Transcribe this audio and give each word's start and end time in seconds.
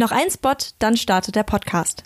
Noch 0.00 0.12
ein 0.12 0.30
Spot, 0.30 0.56
dann 0.78 0.96
startet 0.96 1.36
der 1.36 1.42
Podcast. 1.42 2.04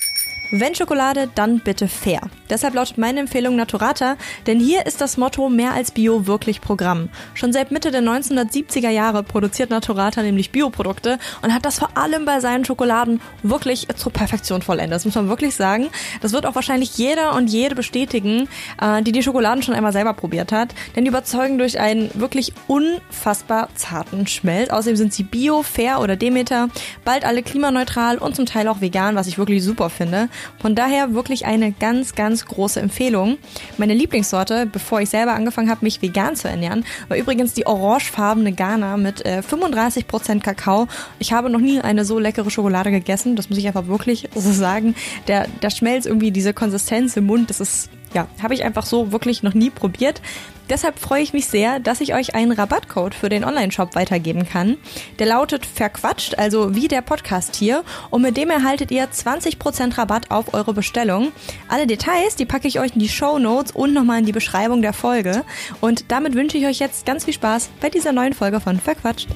Wenn 0.56 0.76
Schokolade, 0.76 1.28
dann 1.34 1.58
bitte 1.58 1.88
fair. 1.88 2.20
Deshalb 2.48 2.74
lautet 2.74 2.96
meine 2.96 3.18
Empfehlung 3.18 3.56
Naturata, 3.56 4.16
denn 4.46 4.60
hier 4.60 4.86
ist 4.86 5.00
das 5.00 5.16
Motto 5.16 5.48
mehr 5.48 5.72
als 5.72 5.90
Bio 5.90 6.28
wirklich 6.28 6.60
Programm. 6.60 7.08
Schon 7.34 7.52
seit 7.52 7.72
Mitte 7.72 7.90
der 7.90 8.02
1970er 8.02 8.90
Jahre 8.90 9.24
produziert 9.24 9.70
Naturata 9.70 10.22
nämlich 10.22 10.52
Bioprodukte 10.52 11.18
und 11.42 11.52
hat 11.52 11.64
das 11.64 11.80
vor 11.80 11.96
allem 11.96 12.24
bei 12.24 12.38
seinen 12.38 12.64
Schokoladen 12.64 13.20
wirklich 13.42 13.88
zur 13.96 14.12
Perfektion 14.12 14.62
vollendet. 14.62 14.94
Das 14.94 15.04
muss 15.04 15.16
man 15.16 15.28
wirklich 15.28 15.56
sagen. 15.56 15.88
Das 16.20 16.32
wird 16.32 16.46
auch 16.46 16.54
wahrscheinlich 16.54 16.96
jeder 16.98 17.34
und 17.34 17.48
jede 17.48 17.74
bestätigen, 17.74 18.48
äh, 18.80 19.02
die 19.02 19.10
die 19.10 19.24
Schokoladen 19.24 19.64
schon 19.64 19.74
einmal 19.74 19.92
selber 19.92 20.12
probiert 20.12 20.52
hat, 20.52 20.72
denn 20.94 21.04
die 21.04 21.08
überzeugen 21.08 21.58
durch 21.58 21.80
einen 21.80 22.12
wirklich 22.14 22.52
unfassbar 22.68 23.70
zarten 23.74 24.28
Schmelz. 24.28 24.70
Außerdem 24.70 24.94
sind 24.94 25.14
sie 25.14 25.24
Bio, 25.24 25.64
Fair 25.64 25.98
oder 25.98 26.14
Demeter, 26.14 26.68
bald 27.04 27.24
alle 27.24 27.42
klimaneutral 27.42 28.18
und 28.18 28.36
zum 28.36 28.46
Teil 28.46 28.68
auch 28.68 28.80
vegan, 28.80 29.16
was 29.16 29.26
ich 29.26 29.36
wirklich 29.36 29.64
super 29.64 29.90
finde. 29.90 30.28
Von 30.60 30.74
daher 30.74 31.14
wirklich 31.14 31.46
eine 31.46 31.72
ganz, 31.72 32.14
ganz 32.14 32.46
große 32.46 32.80
Empfehlung. 32.80 33.38
Meine 33.78 33.94
Lieblingssorte, 33.94 34.66
bevor 34.66 35.00
ich 35.00 35.10
selber 35.10 35.34
angefangen 35.34 35.70
habe, 35.70 35.84
mich 35.84 36.02
vegan 36.02 36.36
zu 36.36 36.48
ernähren, 36.48 36.84
war 37.08 37.16
übrigens 37.16 37.54
die 37.54 37.66
orangefarbene 37.66 38.52
Ghana 38.52 38.96
mit 38.96 39.24
äh, 39.24 39.42
35% 39.48 40.40
Kakao. 40.40 40.88
Ich 41.18 41.32
habe 41.32 41.50
noch 41.50 41.60
nie 41.60 41.80
eine 41.80 42.04
so 42.04 42.18
leckere 42.18 42.50
Schokolade 42.50 42.90
gegessen. 42.90 43.36
Das 43.36 43.48
muss 43.48 43.58
ich 43.58 43.66
einfach 43.66 43.86
wirklich 43.86 44.28
so 44.34 44.52
sagen. 44.52 44.94
Der, 45.28 45.46
der 45.62 45.70
schmelzt 45.70 46.06
irgendwie 46.06 46.30
diese 46.30 46.54
Konsistenz 46.54 47.16
im 47.16 47.26
Mund. 47.26 47.50
Das 47.50 47.60
ist 47.60 47.90
ja, 48.14 48.28
habe 48.42 48.54
ich 48.54 48.64
einfach 48.64 48.86
so 48.86 49.12
wirklich 49.12 49.42
noch 49.42 49.54
nie 49.54 49.70
probiert. 49.70 50.22
Deshalb 50.70 50.98
freue 50.98 51.22
ich 51.22 51.34
mich 51.34 51.46
sehr, 51.46 51.78
dass 51.78 52.00
ich 52.00 52.14
euch 52.14 52.34
einen 52.34 52.52
Rabattcode 52.52 53.14
für 53.14 53.28
den 53.28 53.44
Online-Shop 53.44 53.94
weitergeben 53.94 54.48
kann. 54.48 54.78
Der 55.18 55.26
lautet 55.26 55.66
verquatscht, 55.66 56.38
also 56.38 56.74
wie 56.74 56.88
der 56.88 57.02
Podcast 57.02 57.54
hier. 57.56 57.84
Und 58.08 58.22
mit 58.22 58.38
dem 58.38 58.48
erhaltet 58.48 58.90
ihr 58.90 59.06
20% 59.06 59.98
Rabatt 59.98 60.30
auf 60.30 60.54
eure 60.54 60.72
Bestellung. 60.72 61.32
Alle 61.68 61.86
Details, 61.86 62.36
die 62.36 62.46
packe 62.46 62.68
ich 62.68 62.80
euch 62.80 62.94
in 62.94 63.00
die 63.00 63.10
Show 63.10 63.38
Notes 63.38 63.72
und 63.72 63.92
nochmal 63.92 64.20
in 64.20 64.26
die 64.26 64.32
Beschreibung 64.32 64.80
der 64.80 64.94
Folge. 64.94 65.44
Und 65.82 66.10
damit 66.10 66.34
wünsche 66.34 66.56
ich 66.56 66.64
euch 66.64 66.78
jetzt 66.78 67.04
ganz 67.04 67.26
viel 67.26 67.34
Spaß 67.34 67.68
bei 67.80 67.90
dieser 67.90 68.12
neuen 68.12 68.32
Folge 68.32 68.60
von 68.60 68.80
Verquatscht. 68.80 69.28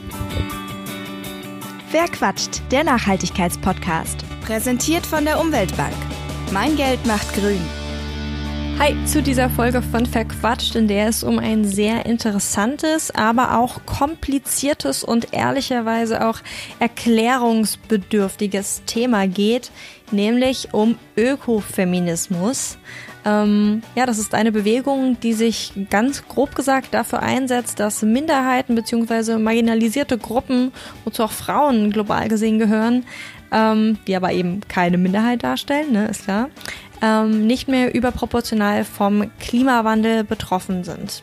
Verquatscht, 1.90 2.62
der 2.70 2.84
Nachhaltigkeitspodcast. 2.84 4.24
Präsentiert 4.46 5.04
von 5.04 5.26
der 5.26 5.40
Umweltbank. 5.40 5.96
Mein 6.52 6.76
Geld 6.76 7.04
macht 7.06 7.34
grün. 7.34 7.60
Hi 8.80 8.94
zu 9.06 9.24
dieser 9.24 9.50
Folge 9.50 9.82
von 9.82 10.06
Verquatscht, 10.06 10.76
in 10.76 10.86
der 10.86 11.08
es 11.08 11.24
um 11.24 11.40
ein 11.40 11.64
sehr 11.64 12.06
interessantes, 12.06 13.10
aber 13.10 13.58
auch 13.58 13.84
kompliziertes 13.86 15.02
und 15.02 15.34
ehrlicherweise 15.34 16.24
auch 16.24 16.38
erklärungsbedürftiges 16.78 18.82
Thema 18.86 19.26
geht, 19.26 19.72
nämlich 20.12 20.68
um 20.72 20.96
Ökofeminismus. 21.16 22.78
Ähm, 23.24 23.82
ja, 23.96 24.06
das 24.06 24.18
ist 24.18 24.32
eine 24.32 24.52
Bewegung, 24.52 25.18
die 25.20 25.32
sich 25.32 25.72
ganz 25.90 26.28
grob 26.28 26.54
gesagt 26.54 26.94
dafür 26.94 27.20
einsetzt, 27.20 27.80
dass 27.80 28.02
Minderheiten 28.02 28.76
bzw. 28.76 29.38
marginalisierte 29.38 30.18
Gruppen, 30.18 30.70
wozu 31.04 31.24
auch 31.24 31.32
Frauen 31.32 31.90
global 31.90 32.28
gesehen 32.28 32.60
gehören, 32.60 33.04
ähm, 33.50 33.98
die 34.06 34.14
aber 34.14 34.32
eben 34.32 34.60
keine 34.68 34.98
Minderheit 34.98 35.42
darstellen, 35.42 35.92
ne, 35.92 36.06
ist 36.06 36.24
klar, 36.24 36.48
ähm, 37.02 37.46
nicht 37.46 37.68
mehr 37.68 37.94
überproportional 37.94 38.84
vom 38.84 39.30
Klimawandel 39.40 40.24
betroffen 40.24 40.84
sind. 40.84 41.22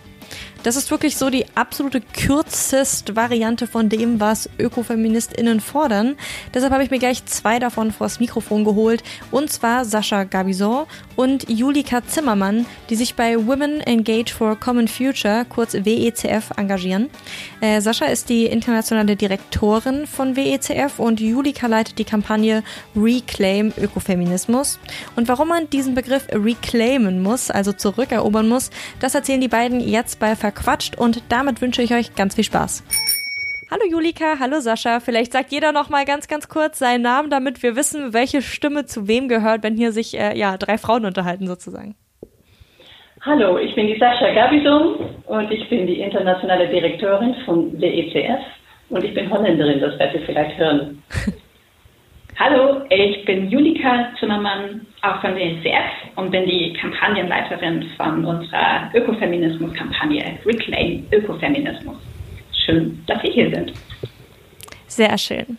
Das 0.66 0.76
ist 0.76 0.90
wirklich 0.90 1.16
so 1.16 1.30
die 1.30 1.46
absolute 1.54 2.02
kürzeste 2.02 3.16
Variante 3.16 3.68
von 3.68 3.88
dem, 3.88 4.20
was 4.20 4.50
ÖkofeministInnen 4.58 5.60
fordern. 5.60 6.16
Deshalb 6.56 6.74
habe 6.74 6.84
ich 6.84 6.90
mir 6.90 6.98
gleich 6.98 7.24
zwei 7.28 7.60
davon 7.60 7.92
vors 7.92 8.20
Mikrofon 8.20 8.66
geholt. 8.66 9.04
Und 9.30 9.52
zwar 9.52 9.86
Sascha 9.86 10.24
Gabison 10.24 10.88
und 11.16 11.48
Julika 11.48 12.04
Zimmermann, 12.04 12.66
die 12.90 12.96
sich 12.96 13.14
bei 13.14 13.38
Women 13.46 13.80
Engage 13.82 14.34
for 14.34 14.56
Common 14.60 14.88
Future, 14.88 15.46
kurz 15.48 15.76
WECF, 15.76 16.50
engagieren. 16.58 17.12
Äh, 17.62 17.80
Sascha 17.80 18.06
ist 18.06 18.30
die 18.30 18.48
internationale 18.48 19.16
Direktorin 19.16 20.08
von 20.08 20.36
WECF 20.36 20.98
und 20.98 21.20
Julika 21.20 21.68
leitet 21.68 22.00
die 22.00 22.06
Kampagne 22.06 22.64
Reclaim 22.96 23.72
Ökofeminismus. 23.78 24.80
Und 25.16 25.28
warum 25.28 25.50
man 25.50 25.70
diesen 25.70 25.94
Begriff 25.94 26.26
reclaimen 26.32 27.22
muss, 27.22 27.52
also 27.52 27.72
zurückerobern 27.72 28.50
muss, 28.50 28.72
das 29.00 29.14
erzählen 29.14 29.42
die 29.42 29.48
beiden 29.48 29.80
jetzt 29.80 30.18
bei 30.18 30.36
Ver 30.36 30.55
verquatscht 30.56 30.98
und 30.98 31.22
damit 31.30 31.62
wünsche 31.62 31.82
ich 31.82 31.94
euch 31.94 32.16
ganz 32.16 32.36
viel 32.36 32.44
Spaß. 32.44 32.84
Hallo 33.70 33.84
Julika, 33.90 34.40
hallo 34.40 34.60
Sascha. 34.60 35.00
Vielleicht 35.00 35.34
sagt 35.34 35.52
jeder 35.52 35.72
noch 35.72 35.90
mal 35.90 36.06
ganz, 36.06 36.28
ganz 36.28 36.48
kurz 36.48 36.80
seinen 36.80 37.02
Namen, 37.02 37.30
damit 37.30 37.62
wir 37.64 37.76
wissen, 37.76 38.14
welche 38.14 38.42
Stimme 38.42 38.86
zu 38.86 39.08
wem 39.08 39.28
gehört, 39.28 39.64
wenn 39.64 39.76
hier 39.76 39.92
sich 39.92 40.18
äh, 40.18 40.38
ja 40.38 40.58
drei 40.58 40.78
Frauen 40.78 41.06
unterhalten 41.06 41.48
sozusagen. 41.48 41.96
Hallo, 43.22 43.58
ich 43.58 43.74
bin 43.74 43.88
die 43.88 43.98
Sascha 43.98 44.34
Gabison 44.34 44.98
und 45.26 45.52
ich 45.52 45.68
bin 45.68 45.88
die 45.88 46.00
internationale 46.00 46.68
Direktorin 46.68 47.36
von 47.44 47.82
WECF 47.82 48.40
und 48.90 49.04
ich 49.04 49.14
bin 49.16 49.30
Holländerin, 49.32 49.80
das 49.80 49.98
werdet 49.98 50.22
ihr 50.22 50.26
vielleicht 50.28 50.58
hören. 50.58 51.04
Hallo, 52.40 52.82
ich 52.90 53.26
bin 53.26 53.50
Julika 53.50 54.10
Zimmermann, 54.20 54.86
auch 55.06 55.22
von 55.22 55.36
der 55.36 55.46
NCF 55.46 56.16
und 56.16 56.32
bin 56.32 56.46
die 56.46 56.74
Kampagnenleiterin 56.74 57.90
von 57.98 58.26
unserer 58.26 58.90
Ökofeminismus-Kampagne 58.94 60.40
Reclaim 60.46 61.06
Ökofeminismus. 61.12 61.98
Schön, 62.66 63.04
dass 63.08 63.22
Sie 63.22 63.32
hier 63.32 63.50
sind. 63.52 63.74
Sehr 64.88 65.18
schön. 65.18 65.58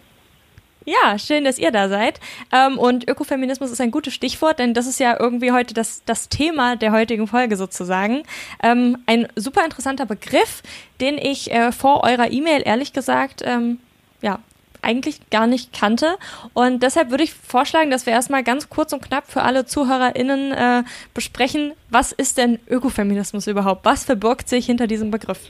Ja, 0.85 1.19
schön, 1.19 1.45
dass 1.45 1.59
ihr 1.59 1.73
da 1.73 1.89
seid. 1.89 2.21
Ähm, 2.53 2.79
und 2.79 3.09
Ökofeminismus 3.09 3.73
ist 3.73 3.81
ein 3.81 3.91
gutes 3.91 4.15
Stichwort, 4.15 4.61
denn 4.61 4.73
das 4.73 4.87
ist 4.87 5.01
ja 5.01 5.17
irgendwie 5.19 5.51
heute 5.51 5.75
das, 5.75 6.05
das 6.05 6.29
Thema 6.29 6.77
der 6.77 6.93
heutigen 6.93 7.27
Folge 7.27 7.57
sozusagen. 7.57 8.23
Ähm, 8.63 8.99
ein 9.07 9.27
super 9.35 9.65
interessanter 9.65 10.07
Begriff, 10.07 10.63
den 11.01 11.19
ich 11.19 11.53
äh, 11.53 11.73
vor 11.73 12.05
eurer 12.05 12.31
E-Mail 12.31 12.63
ehrlich 12.65 12.93
gesagt 12.93 13.43
ähm, 13.45 13.81
ja, 14.23 14.39
eigentlich 14.83 15.31
gar 15.31 15.47
nicht 15.47 15.73
kannte. 15.79 16.17
Und 16.55 16.83
deshalb 16.83 17.11
würde 17.11 17.25
ich 17.25 17.33
vorschlagen, 17.33 17.91
dass 17.91 18.07
wir 18.07 18.13
erstmal 18.13 18.43
ganz 18.43 18.69
kurz 18.71 18.93
und 18.93 19.03
knapp 19.03 19.27
für 19.27 19.43
alle 19.43 19.65
ZuhörerInnen 19.67 20.53
äh, 20.53 20.83
besprechen, 21.15 21.73
was 21.91 22.13
ist 22.13 22.39
denn 22.39 22.59
Ökofeminismus 22.69 23.47
überhaupt? 23.47 23.85
Was 23.85 24.05
verbirgt 24.05 24.49
sich 24.49 24.67
hinter 24.67 24.87
diesem 24.87 25.11
Begriff? 25.11 25.41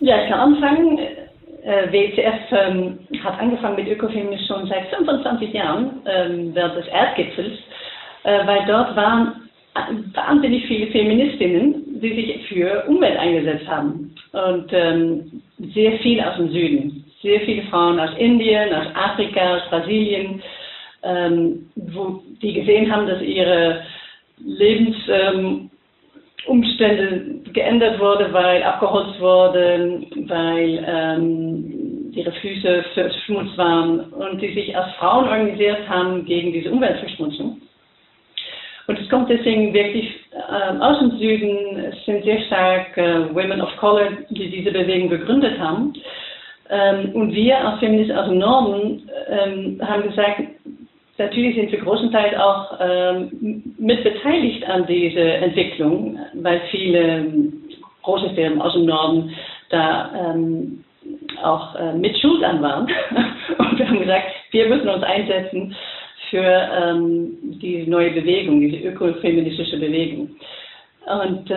Ja, 0.00 0.22
ich 0.22 0.30
kann 0.30 0.54
anfangen. 0.54 0.98
Äh, 1.62 1.92
WCF 1.92 2.52
ähm, 2.52 2.98
hat 3.22 3.38
angefangen 3.38 3.76
mit 3.76 3.88
Ökofeminismus 3.88 4.46
schon 4.46 4.66
seit 4.68 4.88
25 4.88 5.52
Jahren 5.52 6.00
ähm, 6.06 6.54
während 6.54 6.76
des 6.76 6.86
Erdgipfels, 6.88 7.58
äh, 8.24 8.46
weil 8.46 8.64
dort 8.66 8.96
waren 8.96 9.50
wahnsinnig 10.14 10.66
viele 10.66 10.88
Feministinnen, 10.88 12.00
die 12.00 12.14
sich 12.14 12.48
für 12.48 12.84
Umwelt 12.88 13.18
eingesetzt 13.18 13.68
haben 13.68 14.14
und 14.32 14.70
ähm, 14.72 15.42
sehr 15.74 15.98
viel 15.98 16.20
aus 16.20 16.36
dem 16.36 16.50
Süden 16.50 17.04
sehr 17.22 17.40
viele 17.40 17.62
Frauen 17.64 18.00
aus 18.00 18.10
Indien, 18.18 18.72
aus 18.72 18.86
Afrika, 18.94 19.56
aus 19.56 19.68
Brasilien, 19.68 20.42
ähm, 21.02 21.70
wo 21.76 22.22
die 22.42 22.54
gesehen 22.54 22.90
haben, 22.92 23.06
dass 23.06 23.22
ihre 23.22 23.82
Lebensumstände 24.38 25.70
ähm, 26.46 27.44
geändert 27.52 28.00
wurden, 28.00 28.32
weil 28.32 28.62
abgeholzt 28.62 29.20
wurden, 29.20 30.06
weil 30.28 30.84
ähm, 30.86 32.10
ihre 32.12 32.32
Füße 32.32 32.84
verschmutzt 32.94 33.56
waren 33.56 34.00
und 34.12 34.40
die 34.40 34.52
sich 34.54 34.76
als 34.76 34.92
Frauen 34.94 35.26
organisiert 35.26 35.88
haben 35.88 36.24
gegen 36.24 36.52
diese 36.52 36.70
Umweltverschmutzung. 36.70 37.60
Und 38.86 38.98
es 38.98 39.08
kommt 39.08 39.30
deswegen 39.30 39.72
wirklich 39.72 40.18
äh, 40.32 40.78
aus 40.80 40.98
dem 40.98 41.16
Süden, 41.18 41.76
es 41.76 42.04
sind 42.04 42.24
sehr 42.24 42.40
stark 42.46 42.96
äh, 42.96 43.32
Women 43.32 43.60
of 43.60 43.76
Color, 43.76 44.08
die 44.30 44.50
diese 44.50 44.72
Bewegung 44.72 45.08
gegründet 45.08 45.60
haben. 45.60 45.92
Ähm, 46.70 47.10
und 47.14 47.34
wir 47.34 47.58
als 47.58 47.80
Feministen 47.80 48.16
aus 48.16 48.28
dem 48.28 48.38
Norden 48.38 49.10
ähm, 49.28 49.80
haben 49.82 50.02
gesagt, 50.04 50.42
natürlich 51.18 51.56
sind 51.56 51.72
wir 51.72 51.80
großenteils 51.80 52.38
auch 52.38 52.78
ähm, 52.80 53.74
mit 53.78 54.04
beteiligt 54.04 54.68
an 54.68 54.86
dieser 54.86 55.36
Entwicklung, 55.36 56.18
weil 56.34 56.60
viele 56.70 56.98
ähm, 56.98 57.52
große 58.02 58.30
Firmen 58.30 58.62
aus 58.62 58.72
dem 58.74 58.86
Norden 58.86 59.34
da 59.70 60.10
ähm, 60.14 60.84
auch 61.42 61.74
äh, 61.74 61.92
mit 61.94 62.16
Schuld 62.18 62.44
an 62.44 62.62
waren. 62.62 62.84
und 63.58 63.78
wir 63.78 63.88
haben 63.88 64.00
gesagt, 64.00 64.26
wir 64.52 64.68
müssen 64.68 64.88
uns 64.88 65.02
einsetzen 65.02 65.74
für 66.30 66.44
ähm, 66.44 67.58
diese 67.60 67.90
neue 67.90 68.12
Bewegung, 68.12 68.60
diese 68.60 68.88
ökofeministische 68.88 69.78
Bewegung. 69.78 70.30
Und 71.06 71.50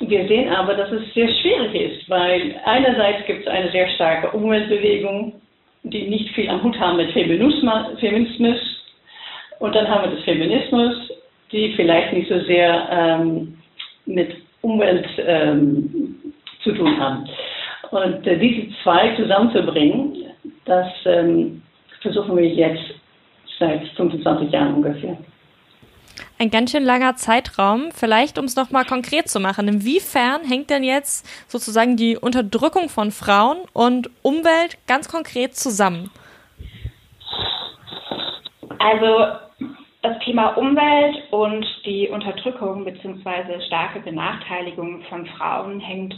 wir 0.00 0.28
sehen 0.28 0.50
aber, 0.50 0.74
dass 0.74 0.90
es 0.92 1.14
sehr 1.14 1.28
schwierig 1.28 1.74
ist, 1.74 2.10
weil 2.10 2.54
einerseits 2.64 3.26
gibt 3.26 3.42
es 3.42 3.46
eine 3.46 3.70
sehr 3.70 3.88
starke 3.90 4.36
Umweltbewegung, 4.36 5.40
die 5.84 6.08
nicht 6.08 6.34
viel 6.34 6.48
am 6.50 6.62
Hut 6.62 6.78
haben 6.78 6.98
mit 6.98 7.12
Feminismus. 7.12 8.58
Und 9.58 9.74
dann 9.74 9.88
haben 9.88 10.10
wir 10.10 10.16
das 10.16 10.24
Feminismus, 10.24 11.12
die 11.50 11.72
vielleicht 11.74 12.12
nicht 12.12 12.28
so 12.28 12.38
sehr 12.40 12.88
ähm, 12.90 13.56
mit 14.04 14.36
Umwelt 14.60 15.06
ähm, 15.18 16.16
zu 16.62 16.72
tun 16.72 16.98
haben. 16.98 17.28
Und 17.90 18.26
äh, 18.26 18.38
diese 18.38 18.68
zwei 18.82 19.14
zusammenzubringen, 19.16 20.24
das 20.64 20.88
ähm, 21.06 21.62
versuchen 22.02 22.36
wir 22.36 22.46
jetzt 22.46 22.94
seit 23.58 23.86
25 23.96 24.50
Jahren 24.50 24.74
ungefähr. 24.74 25.16
Ein 26.38 26.50
ganz 26.50 26.70
schön 26.72 26.84
langer 26.84 27.16
Zeitraum. 27.16 27.92
Vielleicht, 27.92 28.38
um 28.38 28.44
es 28.44 28.56
nochmal 28.56 28.84
konkret 28.84 29.28
zu 29.28 29.40
machen, 29.40 29.68
inwiefern 29.68 30.42
hängt 30.44 30.68
denn 30.68 30.84
jetzt 30.84 31.26
sozusagen 31.50 31.96
die 31.96 32.18
Unterdrückung 32.18 32.90
von 32.90 33.10
Frauen 33.10 33.58
und 33.72 34.10
Umwelt 34.20 34.76
ganz 34.86 35.08
konkret 35.08 35.56
zusammen? 35.56 36.10
Also 38.78 39.26
das 40.02 40.18
Thema 40.24 40.48
Umwelt 40.58 41.16
und 41.30 41.66
die 41.86 42.08
Unterdrückung 42.08 42.84
bzw. 42.84 43.60
starke 43.66 44.00
Benachteiligung 44.00 45.02
von 45.08 45.26
Frauen 45.26 45.80
hängt 45.80 46.14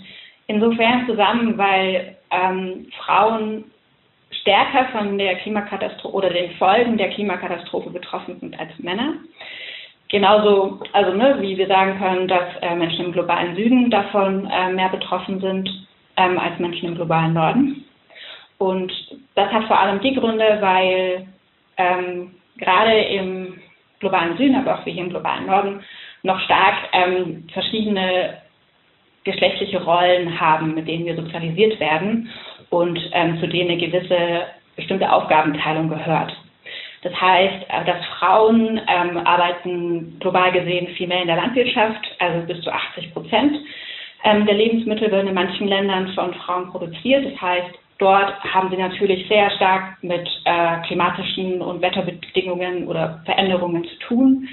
insofern 0.48 1.06
zusammen, 1.06 1.56
weil 1.56 2.16
ähm, 2.32 2.88
Frauen 3.04 3.70
stärker 4.40 4.88
von 4.90 5.16
der 5.16 5.36
Klimakatastrophe 5.36 6.14
oder 6.14 6.30
den 6.30 6.50
Folgen 6.56 6.98
der 6.98 7.10
Klimakatastrophe 7.10 7.90
betroffen 7.90 8.40
sind 8.40 8.58
als 8.58 8.76
Männer. 8.78 9.14
Genauso, 10.10 10.80
also 10.92 11.12
ne, 11.12 11.36
wie 11.40 11.58
wir 11.58 11.66
sagen 11.66 11.98
können, 11.98 12.28
dass 12.28 12.56
äh, 12.62 12.74
Menschen 12.74 13.06
im 13.06 13.12
globalen 13.12 13.54
Süden 13.54 13.90
davon 13.90 14.48
äh, 14.50 14.72
mehr 14.72 14.88
betroffen 14.88 15.40
sind 15.40 15.68
ähm, 16.16 16.38
als 16.38 16.58
Menschen 16.58 16.88
im 16.88 16.94
globalen 16.94 17.34
Norden. 17.34 17.84
Und 18.56 18.92
das 19.34 19.52
hat 19.52 19.64
vor 19.64 19.78
allem 19.78 20.00
die 20.00 20.14
Gründe, 20.14 20.58
weil 20.60 21.26
ähm, 21.76 22.34
gerade 22.56 22.98
im 22.98 23.60
globalen 24.00 24.36
Süden, 24.38 24.56
aber 24.56 24.78
auch 24.78 24.86
wie 24.86 24.92
hier 24.92 25.04
im 25.04 25.10
globalen 25.10 25.46
Norden, 25.46 25.80
noch 26.22 26.40
stark 26.40 26.74
ähm, 26.92 27.46
verschiedene 27.52 28.38
geschlechtliche 29.24 29.82
Rollen 29.82 30.40
haben, 30.40 30.74
mit 30.74 30.88
denen 30.88 31.04
wir 31.04 31.16
sozialisiert 31.16 31.78
werden 31.80 32.30
und 32.70 32.98
ähm, 33.12 33.38
zu 33.40 33.46
denen 33.46 33.70
eine 33.70 33.80
gewisse 33.80 34.46
bestimmte 34.74 35.12
Aufgabenteilung 35.12 35.88
gehört. 35.88 36.34
Das 37.02 37.12
heißt, 37.20 37.66
äh, 37.68 37.84
dass 37.84 38.04
Frauen 38.18 38.80
ähm, 38.86 39.18
arbeiten 39.18 40.18
global 40.20 40.52
gesehen 40.52 40.88
viel 40.96 41.06
mehr 41.06 41.22
in 41.22 41.28
der 41.28 41.36
Landwirtschaft, 41.36 42.06
also 42.18 42.46
bis 42.46 42.60
zu 42.62 42.72
80 42.72 43.12
Prozent 43.12 43.56
ähm, 44.24 44.46
der 44.46 44.54
Lebensmittel 44.54 45.10
werden 45.10 45.28
in 45.28 45.34
manchen 45.34 45.68
Ländern 45.68 46.12
von 46.14 46.34
Frauen 46.34 46.70
produziert. 46.70 47.24
Das 47.24 47.40
heißt, 47.40 47.78
dort 47.98 48.42
haben 48.42 48.70
sie 48.70 48.76
natürlich 48.76 49.28
sehr 49.28 49.50
stark 49.52 50.02
mit 50.02 50.28
äh, 50.44 50.80
klimatischen 50.86 51.62
und 51.62 51.80
Wetterbedingungen 51.80 52.86
oder 52.88 53.20
Veränderungen 53.24 53.84
zu 53.84 53.98
tun. 54.00 54.48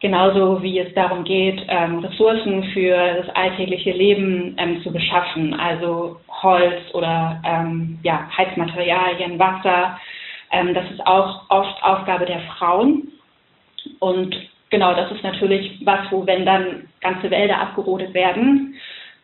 Genauso 0.00 0.62
wie 0.62 0.78
es 0.78 0.94
darum 0.94 1.24
geht, 1.24 1.60
ähm, 1.68 1.98
Ressourcen 1.98 2.62
für 2.72 2.96
das 3.16 3.28
alltägliche 3.34 3.90
Leben 3.90 4.54
ähm, 4.56 4.80
zu 4.82 4.92
beschaffen, 4.92 5.54
also 5.54 6.20
Holz 6.28 6.94
oder 6.94 7.42
ähm, 7.44 7.98
ja, 8.04 8.28
Heizmaterialien, 8.36 9.40
Wasser. 9.40 9.98
Ähm, 10.50 10.74
das 10.74 10.90
ist 10.90 11.06
auch 11.06 11.48
oft 11.48 11.82
Aufgabe 11.82 12.26
der 12.26 12.40
Frauen. 12.56 13.08
Und 13.98 14.34
genau, 14.70 14.94
das 14.94 15.10
ist 15.12 15.22
natürlich 15.22 15.80
was, 15.84 16.10
wo 16.10 16.26
wenn 16.26 16.44
dann 16.44 16.88
ganze 17.00 17.30
Wälder 17.30 17.60
abgerodet 17.60 18.14
werden 18.14 18.74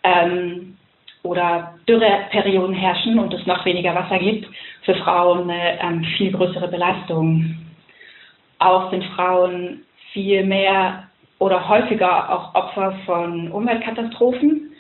ähm, 0.03 0.77
oder 1.23 1.75
Dürreperioden 1.89 2.75
herrschen 2.75 3.19
und 3.19 3.33
es 3.33 3.47
noch 3.47 3.65
weniger 3.65 3.95
Wasser 3.95 4.19
gibt, 4.19 4.47
für 4.83 4.95
Frauen 4.97 5.51
eine 5.51 5.81
ähm, 5.81 6.05
viel 6.17 6.33
größere 6.33 6.69
Belastung. 6.69 7.57
Auch 8.59 8.91
sind 8.91 9.05
Frauen 9.17 9.83
viel 10.13 10.45
mehr 10.45 11.09
oder 11.39 11.69
häufiger 11.69 12.31
auch 12.31 12.55
Opfer 12.55 12.93
von 13.07 13.51
Umweltkatastrophen. 13.51 14.74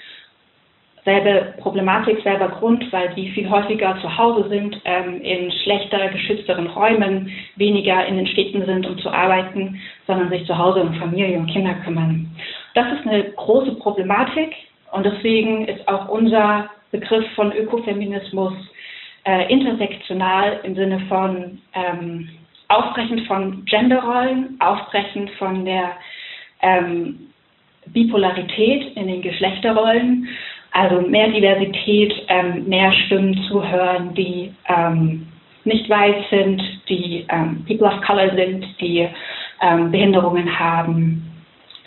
Selbe 1.05 1.55
Problematik, 1.59 2.23
selber 2.23 2.49
Grund, 2.49 2.91
weil 2.91 3.15
die 3.15 3.31
viel 3.33 3.49
häufiger 3.51 3.99
zu 4.01 4.17
Hause 4.17 4.49
sind, 4.49 4.81
ähm, 4.87 5.21
in 5.21 5.53
schlechter, 5.63 6.09
geschützteren 6.09 6.67
Räumen, 6.69 7.31
weniger 7.57 8.07
in 8.07 8.17
den 8.17 8.27
Städten 8.27 8.65
sind, 8.65 8.87
um 8.87 8.97
zu 8.99 9.11
arbeiten, 9.11 9.81
sondern 10.07 10.31
sich 10.31 10.47
zu 10.47 10.57
Hause 10.57 10.81
um 10.81 10.95
Familie 10.95 11.39
und 11.39 11.51
Kinder 11.51 11.75
kümmern. 11.85 12.35
Das 12.75 12.87
ist 12.93 13.07
eine 13.07 13.25
große 13.33 13.75
Problematik 13.75 14.55
und 14.93 15.05
deswegen 15.05 15.69
ist 15.69 15.87
auch 15.89 16.09
unser 16.09 16.71
Begriff 16.91 17.27
von 17.35 17.53
Ökofeminismus 17.53 18.55
äh, 19.25 19.53
intersektional 19.53 20.61
im 20.63 20.75
Sinne 20.75 21.01
von 21.09 21.59
ähm, 21.75 22.29
Aufbrechen 22.69 23.27
von 23.27 23.65
Genderrollen, 23.67 24.57
Aufbrechen 24.61 25.29
von 25.39 25.65
der 25.65 25.93
ähm, 26.63 27.31
Bipolarität 27.87 28.97
in 28.97 29.09
den 29.09 29.23
Geschlechterrollen, 29.23 30.29
also 30.75 31.01
mehr 31.03 31.29
Diversität, 31.29 32.13
ähm, 32.29 32.69
mehr 32.69 32.93
Stimmen 33.07 33.41
zu 33.49 33.67
hören, 33.67 34.13
die 34.15 34.53
ähm, 34.69 35.29
nicht 35.65 35.89
weiß 35.89 36.29
sind, 36.31 36.61
die 36.89 37.25
ähm, 37.31 37.65
People 37.67 37.87
of 37.87 38.03
Color 38.03 38.35
sind, 38.35 38.67
die 38.81 39.09
ähm, 39.63 39.93
Behinderungen 39.93 40.59
haben, 40.59 41.23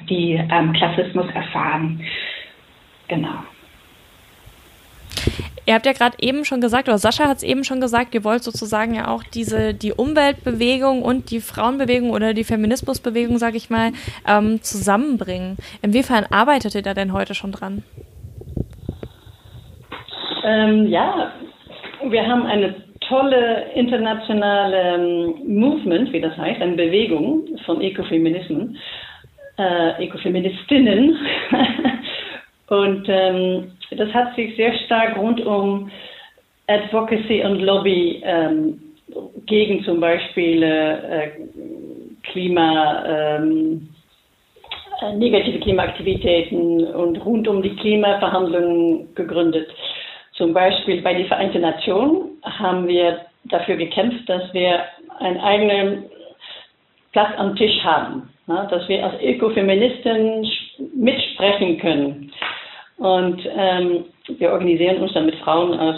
die 0.09 0.33
ähm, 0.33 0.71
Klassismus 0.73 1.25
erfahren. 1.35 2.01
Genau. 3.09 3.43
Ihr 5.65 5.73
habt 5.73 5.85
ja 5.85 5.91
gerade 5.91 6.15
eben 6.21 6.45
schon 6.45 6.61
gesagt, 6.61 6.87
oder 6.87 6.97
Sascha 6.97 7.27
hat 7.27 7.37
es 7.37 7.43
eben 7.43 7.65
schon 7.65 7.81
gesagt, 7.81 8.15
ihr 8.15 8.23
wollt 8.23 8.41
sozusagen 8.41 8.95
ja 8.95 9.09
auch 9.09 9.23
diese, 9.23 9.73
die 9.73 9.91
Umweltbewegung 9.91 11.01
und 11.01 11.29
die 11.29 11.41
Frauenbewegung 11.41 12.11
oder 12.11 12.33
die 12.33 12.45
Feminismusbewegung, 12.45 13.37
sage 13.37 13.57
ich 13.57 13.69
mal, 13.69 13.91
ähm, 14.25 14.61
zusammenbringen. 14.61 15.57
Inwiefern 15.81 16.25
arbeitet 16.31 16.73
ihr 16.73 16.83
da 16.83 16.93
denn 16.93 17.11
heute 17.11 17.35
schon 17.35 17.51
dran? 17.51 17.83
Ähm, 20.47 20.87
ja, 20.87 21.33
wir 22.09 22.25
haben 22.25 22.45
eine 22.45 22.73
tolle 23.01 23.65
internationale 23.75 24.95
ähm, 24.95 25.59
Movement, 25.59 26.13
wie 26.13 26.21
das 26.21 26.37
heißt, 26.37 26.61
eine 26.61 26.77
Bewegung 26.77 27.43
von 27.65 27.81
Ökofeminismen, 27.81 28.77
äh, 29.57 30.05
Ökofeministinnen. 30.05 31.17
und 32.69 33.05
ähm, 33.09 33.71
das 33.91 34.13
hat 34.13 34.35
sich 34.35 34.55
sehr 34.55 34.73
stark 34.85 35.17
rund 35.17 35.45
um 35.45 35.91
Advocacy 36.67 37.43
und 37.43 37.59
Lobby 37.59 38.21
ähm, 38.23 38.79
gegen 39.47 39.83
zum 39.83 39.99
Beispiel 39.99 40.63
äh, 40.63 41.31
Klima, 42.23 43.03
ähm, 43.05 43.89
äh, 45.01 45.13
negative 45.13 45.59
Klimaaktivitäten 45.59 46.85
und 46.87 47.17
rund 47.25 47.49
um 47.49 47.61
die 47.61 47.75
Klimaverhandlungen 47.75 49.13
gegründet. 49.13 49.67
Zum 50.37 50.53
Beispiel 50.53 51.01
bei 51.01 51.15
den 51.15 51.27
Vereinten 51.27 51.61
Nationen 51.61 52.39
haben 52.43 52.87
wir 52.87 53.25
dafür 53.45 53.75
gekämpft, 53.75 54.29
dass 54.29 54.53
wir 54.53 54.83
einen 55.19 55.39
eigenen 55.39 56.05
Platz 57.11 57.31
am 57.37 57.55
Tisch 57.55 57.83
haben, 57.83 58.29
ne? 58.45 58.67
dass 58.69 58.87
wir 58.87 59.03
als 59.03 59.21
Ökofeministen 59.21 60.47
mitsprechen 60.95 61.79
können. 61.79 62.31
Und 62.97 63.41
ähm, 63.55 64.05
wir 64.27 64.51
organisieren 64.51 65.01
uns 65.01 65.13
dann 65.13 65.25
mit 65.25 65.35
Frauen 65.35 65.79
aus 65.79 65.95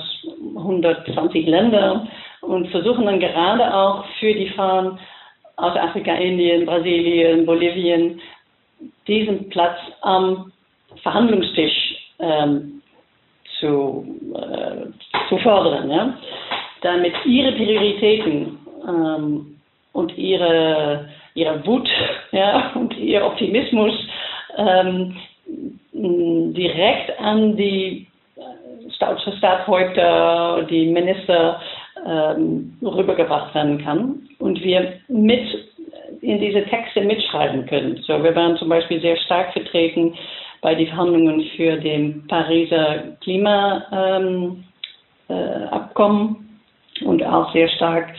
120 0.55 1.46
Ländern 1.46 2.10
und 2.41 2.67
versuchen 2.69 3.05
dann 3.05 3.19
gerade 3.19 3.74
auch 3.74 4.05
für 4.19 4.34
die 4.34 4.50
Frauen 4.50 5.00
aus 5.58 5.75
Afrika, 5.75 6.13
Indien, 6.15 6.65
Brasilien, 6.65 7.46
Bolivien 7.46 8.22
diesen 9.08 9.50
Platz 9.50 9.77
am 10.01 10.51
Verhandlungstisch 11.01 11.98
ähm, 12.19 12.78
zu, 13.60 14.06
äh, 14.36 15.28
zu 15.30 15.38
fordern, 15.39 15.89
ja? 15.89 16.18
damit 16.82 17.13
ihre 17.25 17.51
Prioritäten 17.54 18.58
ähm, 18.88 19.60
und 19.94 20.18
ihre, 20.18 21.10
ihre 21.34 21.66
Wut 21.66 21.89
ja, 22.32 22.72
und 22.75 22.98
ihr 22.98 23.25
Optimismus 23.25 23.94
ähm, 24.58 25.16
direkt 25.94 27.20
an 27.20 27.56
die 27.58 28.08
äh, 28.38 28.92
Staatshäupter, 28.92 30.63
die 30.70 30.88
Minister 30.88 31.60
ähm, 32.06 32.78
rübergebracht 32.82 33.54
werden 33.54 33.84
kann 33.84 34.30
und 34.39 34.62
wir 34.63 34.94
mit 35.08 35.46
in 36.22 36.39
diese 36.39 36.63
Texte 36.66 37.01
mitschreiben 37.01 37.66
können. 37.66 38.01
So, 38.06 38.24
wir 38.24 38.36
waren 38.36 38.58
zum 38.58 38.70
Beispiel 38.70 39.00
sehr 39.01 39.18
stark 39.18 39.54
vertreten 39.54 40.16
bei 40.62 40.75
den 40.75 40.88
Verhandlungen 40.88 41.44
für 41.56 41.78
den 41.78 42.28
Pariser 42.28 43.18
Klimaabkommen 43.22 44.66
ähm, 45.30 46.50
äh, 47.01 47.06
und 47.06 47.24
auch 47.24 47.54
sehr 47.54 47.70
stark 47.70 48.13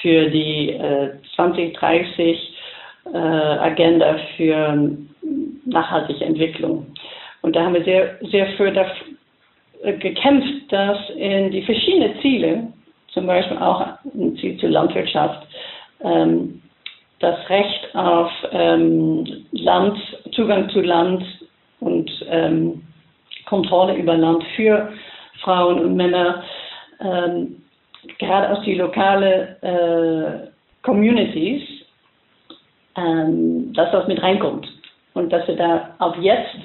für 0.00 0.30
die 0.30 0.70
äh, 0.70 1.10
2030 1.36 2.54
äh, 3.12 3.18
Agenda 3.18 4.16
für 4.36 4.96
nachhaltige 5.66 6.24
Entwicklung. 6.24 6.86
Und 7.42 7.54
da 7.56 7.64
haben 7.64 7.74
wir 7.74 7.84
sehr, 7.84 8.18
sehr 8.30 8.46
für 8.56 8.70
dafür 8.70 9.14
äh, 9.82 9.92
gekämpft, 9.98 10.72
dass 10.72 10.98
in 11.10 11.50
die 11.50 11.62
verschiedenen 11.62 12.18
Ziele, 12.20 12.68
zum 13.08 13.26
Beispiel 13.26 13.58
auch 13.58 13.86
ein 14.14 14.36
Ziel 14.40 14.56
zur 14.58 14.70
Landwirtschaft, 14.70 15.46
ähm, 16.02 16.62
das 17.20 17.48
Recht 17.48 17.94
auf 17.94 18.30
ähm, 18.50 19.46
Land, 19.52 19.98
Zugang 20.32 20.68
zu 20.70 20.80
Land 20.80 21.22
und 21.80 22.10
ähm, 22.28 22.82
Kontrolle 23.46 23.96
über 23.96 24.16
Land 24.16 24.44
für 24.56 24.92
Frauen 25.42 25.80
und 25.80 25.96
Männer 25.96 26.42
ähm, 27.00 27.62
gerade 28.18 28.50
aus 28.50 28.64
die 28.64 28.74
lokale 28.74 29.56
äh, 29.62 30.48
Communities, 30.82 31.62
ähm, 32.96 33.72
dass 33.72 33.90
das 33.92 34.06
mit 34.08 34.22
reinkommt 34.22 34.66
und 35.14 35.32
dass 35.32 35.46
wir 35.48 35.56
da 35.56 35.94
auch 35.98 36.16
jetzt 36.18 36.56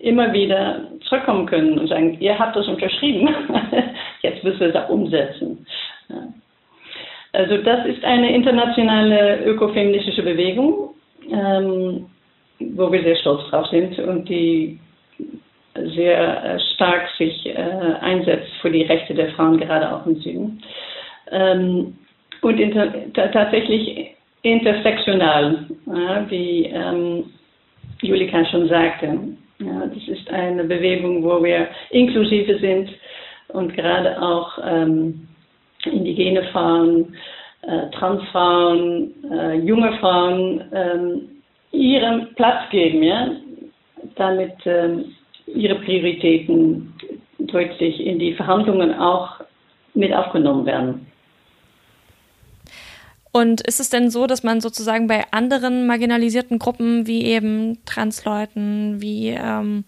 immer 0.00 0.32
wieder 0.32 0.88
zurückkommen 1.08 1.46
können 1.46 1.78
und 1.78 1.88
sagen, 1.88 2.16
ihr 2.20 2.38
habt 2.38 2.56
das 2.56 2.66
unterschrieben, 2.66 3.28
jetzt 4.22 4.42
müssen 4.42 4.60
wir 4.60 4.68
es 4.68 4.76
auch 4.76 4.88
umsetzen. 4.88 5.66
Ja. 6.08 6.16
Also 7.34 7.58
das 7.58 7.86
ist 7.86 8.04
eine 8.04 8.34
internationale 8.34 9.44
ökofeministische 9.44 10.22
Bewegung, 10.22 10.90
ähm, 11.30 12.06
wo 12.74 12.90
wir 12.92 13.02
sehr 13.02 13.16
stolz 13.16 13.48
drauf 13.50 13.66
sind 13.68 13.98
und 13.98 14.28
die 14.28 14.78
sehr 15.74 16.44
äh, 16.44 16.60
stark 16.74 17.08
sich 17.16 17.46
äh, 17.46 17.54
einsetzt 18.00 18.50
für 18.60 18.70
die 18.70 18.82
Rechte 18.82 19.14
der 19.14 19.30
Frauen, 19.32 19.58
gerade 19.58 19.92
auch 19.92 20.06
im 20.06 20.16
Süden. 20.16 20.62
Ähm, 21.30 21.96
und 22.42 22.58
inter 22.58 22.92
tatsächlich 23.12 24.10
intersektional, 24.42 25.66
ja, 25.86 26.30
wie 26.30 26.66
ähm, 26.66 27.24
Julika 28.02 28.44
schon 28.46 28.68
sagte. 28.68 29.18
Ja, 29.58 29.86
das 29.86 30.08
ist 30.08 30.28
eine 30.30 30.64
Bewegung, 30.64 31.22
wo 31.22 31.42
wir 31.42 31.68
inklusive 31.90 32.58
sind 32.58 32.90
und 33.48 33.74
gerade 33.74 34.20
auch 34.20 34.58
ähm, 34.66 35.28
indigene 35.84 36.42
Frauen, 36.44 37.14
äh, 37.62 37.88
Transfrauen, 37.92 39.14
äh, 39.30 39.54
junge 39.58 39.92
Frauen 39.98 40.64
ähm, 40.74 41.41
ihren 41.72 42.34
Platz 42.34 42.70
geben, 42.70 43.02
ja, 43.02 43.32
damit 44.16 44.54
ähm, 44.64 45.16
ihre 45.46 45.76
Prioritäten 45.76 46.94
deutlich 47.38 48.00
in 48.00 48.18
die 48.18 48.34
Verhandlungen 48.34 48.94
auch 48.94 49.40
mit 49.94 50.12
aufgenommen 50.12 50.66
werden. 50.66 51.06
Und 53.32 53.62
ist 53.62 53.80
es 53.80 53.88
denn 53.88 54.10
so, 54.10 54.26
dass 54.26 54.42
man 54.42 54.60
sozusagen 54.60 55.06
bei 55.06 55.24
anderen 55.30 55.86
marginalisierten 55.86 56.58
Gruppen 56.58 57.06
wie 57.06 57.24
eben 57.24 57.82
Transleuten, 57.86 59.00
wie 59.00 59.30
ähm, 59.30 59.84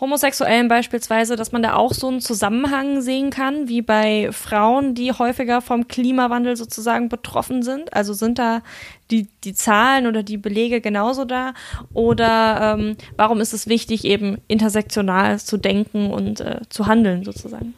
Homosexuellen 0.00 0.68
beispielsweise, 0.68 1.36
dass 1.36 1.52
man 1.52 1.62
da 1.62 1.74
auch 1.76 1.92
so 1.92 2.08
einen 2.08 2.20
Zusammenhang 2.20 3.02
sehen 3.02 3.30
kann, 3.30 3.68
wie 3.68 3.82
bei 3.82 4.30
Frauen, 4.32 4.94
die 4.94 5.12
häufiger 5.12 5.60
vom 5.60 5.88
Klimawandel 5.88 6.56
sozusagen 6.56 7.08
betroffen 7.08 7.62
sind? 7.62 7.92
Also 7.94 8.14
sind 8.14 8.38
da 8.38 8.62
die, 9.10 9.28
die 9.44 9.52
Zahlen 9.52 10.06
oder 10.06 10.22
die 10.22 10.38
Belege 10.38 10.80
genauso 10.80 11.26
da? 11.26 11.52
Oder 11.92 12.76
ähm, 12.78 12.96
warum 13.16 13.40
ist 13.40 13.52
es 13.52 13.68
wichtig, 13.68 14.04
eben 14.04 14.38
intersektional 14.48 15.38
zu 15.38 15.58
denken 15.58 16.10
und 16.10 16.40
äh, 16.40 16.60
zu 16.70 16.86
handeln 16.86 17.24
sozusagen? 17.24 17.74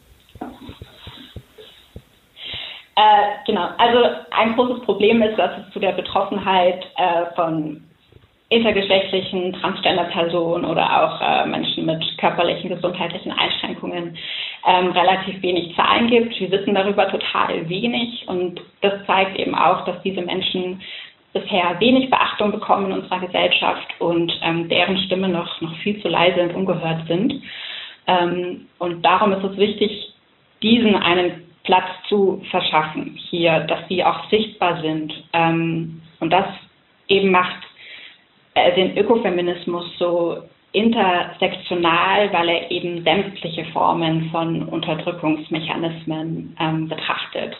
Äh, 2.95 3.45
genau, 3.45 3.69
also 3.77 3.99
ein 4.31 4.55
großes 4.55 4.85
Problem 4.85 5.21
ist, 5.23 5.37
dass 5.37 5.51
es 5.57 5.73
zu 5.73 5.79
der 5.79 5.93
Betroffenheit 5.93 6.85
äh, 6.95 7.35
von 7.35 7.83
intergeschlechtlichen 8.53 9.53
Transgender-Personen 9.53 10.65
oder 10.65 11.03
auch 11.03 11.21
äh, 11.21 11.45
Menschen 11.47 11.85
mit 11.85 12.03
körperlichen, 12.17 12.69
gesundheitlichen 12.69 13.31
Einschränkungen 13.31 14.17
ähm, 14.65 14.91
relativ 14.91 15.41
wenig 15.41 15.75
Zahlen 15.75 16.07
gibt. 16.07 16.39
Wir 16.39 16.51
wissen 16.51 16.75
darüber 16.75 17.09
total 17.09 17.67
wenig 17.67 18.27
und 18.27 18.61
das 18.81 18.93
zeigt 19.07 19.37
eben 19.39 19.55
auch, 19.55 19.85
dass 19.85 20.01
diese 20.03 20.21
Menschen 20.21 20.81
bisher 21.33 21.79
wenig 21.79 22.09
Beachtung 22.09 22.51
bekommen 22.51 22.91
in 22.91 22.99
unserer 22.99 23.19
Gesellschaft 23.19 23.87
und 23.99 24.31
ähm, 24.43 24.69
deren 24.69 24.97
Stimme 24.99 25.29
noch, 25.29 25.59
noch 25.61 25.75
viel 25.77 25.99
zu 26.01 26.07
leise 26.07 26.43
und 26.43 26.53
ungehört 26.53 27.07
sind. 27.07 27.41
Ähm, 28.05 28.67
und 28.77 29.03
darum 29.03 29.33
ist 29.33 29.43
es 29.43 29.57
wichtig, 29.57 30.13
diesen 30.61 30.95
einen 30.95 31.43
Platz 31.63 31.87
zu 32.07 32.43
verschaffen 32.51 33.17
hier, 33.29 33.61
dass 33.61 33.79
sie 33.89 34.03
auch 34.03 34.29
sichtbar 34.29 34.81
sind. 34.81 35.11
Ähm, 35.33 36.01
und 36.19 36.29
das 36.31 36.45
eben 37.07 37.31
macht 37.31 37.63
äh, 38.55 38.73
den 38.75 38.97
Ökofeminismus 38.97 39.85
so 39.97 40.37
intersektional, 40.73 42.33
weil 42.33 42.49
er 42.49 42.71
eben 42.71 43.03
sämtliche 43.03 43.65
Formen 43.65 44.29
von 44.31 44.63
Unterdrückungsmechanismen 44.63 46.55
ähm, 46.59 46.89
betrachtet. 46.89 47.55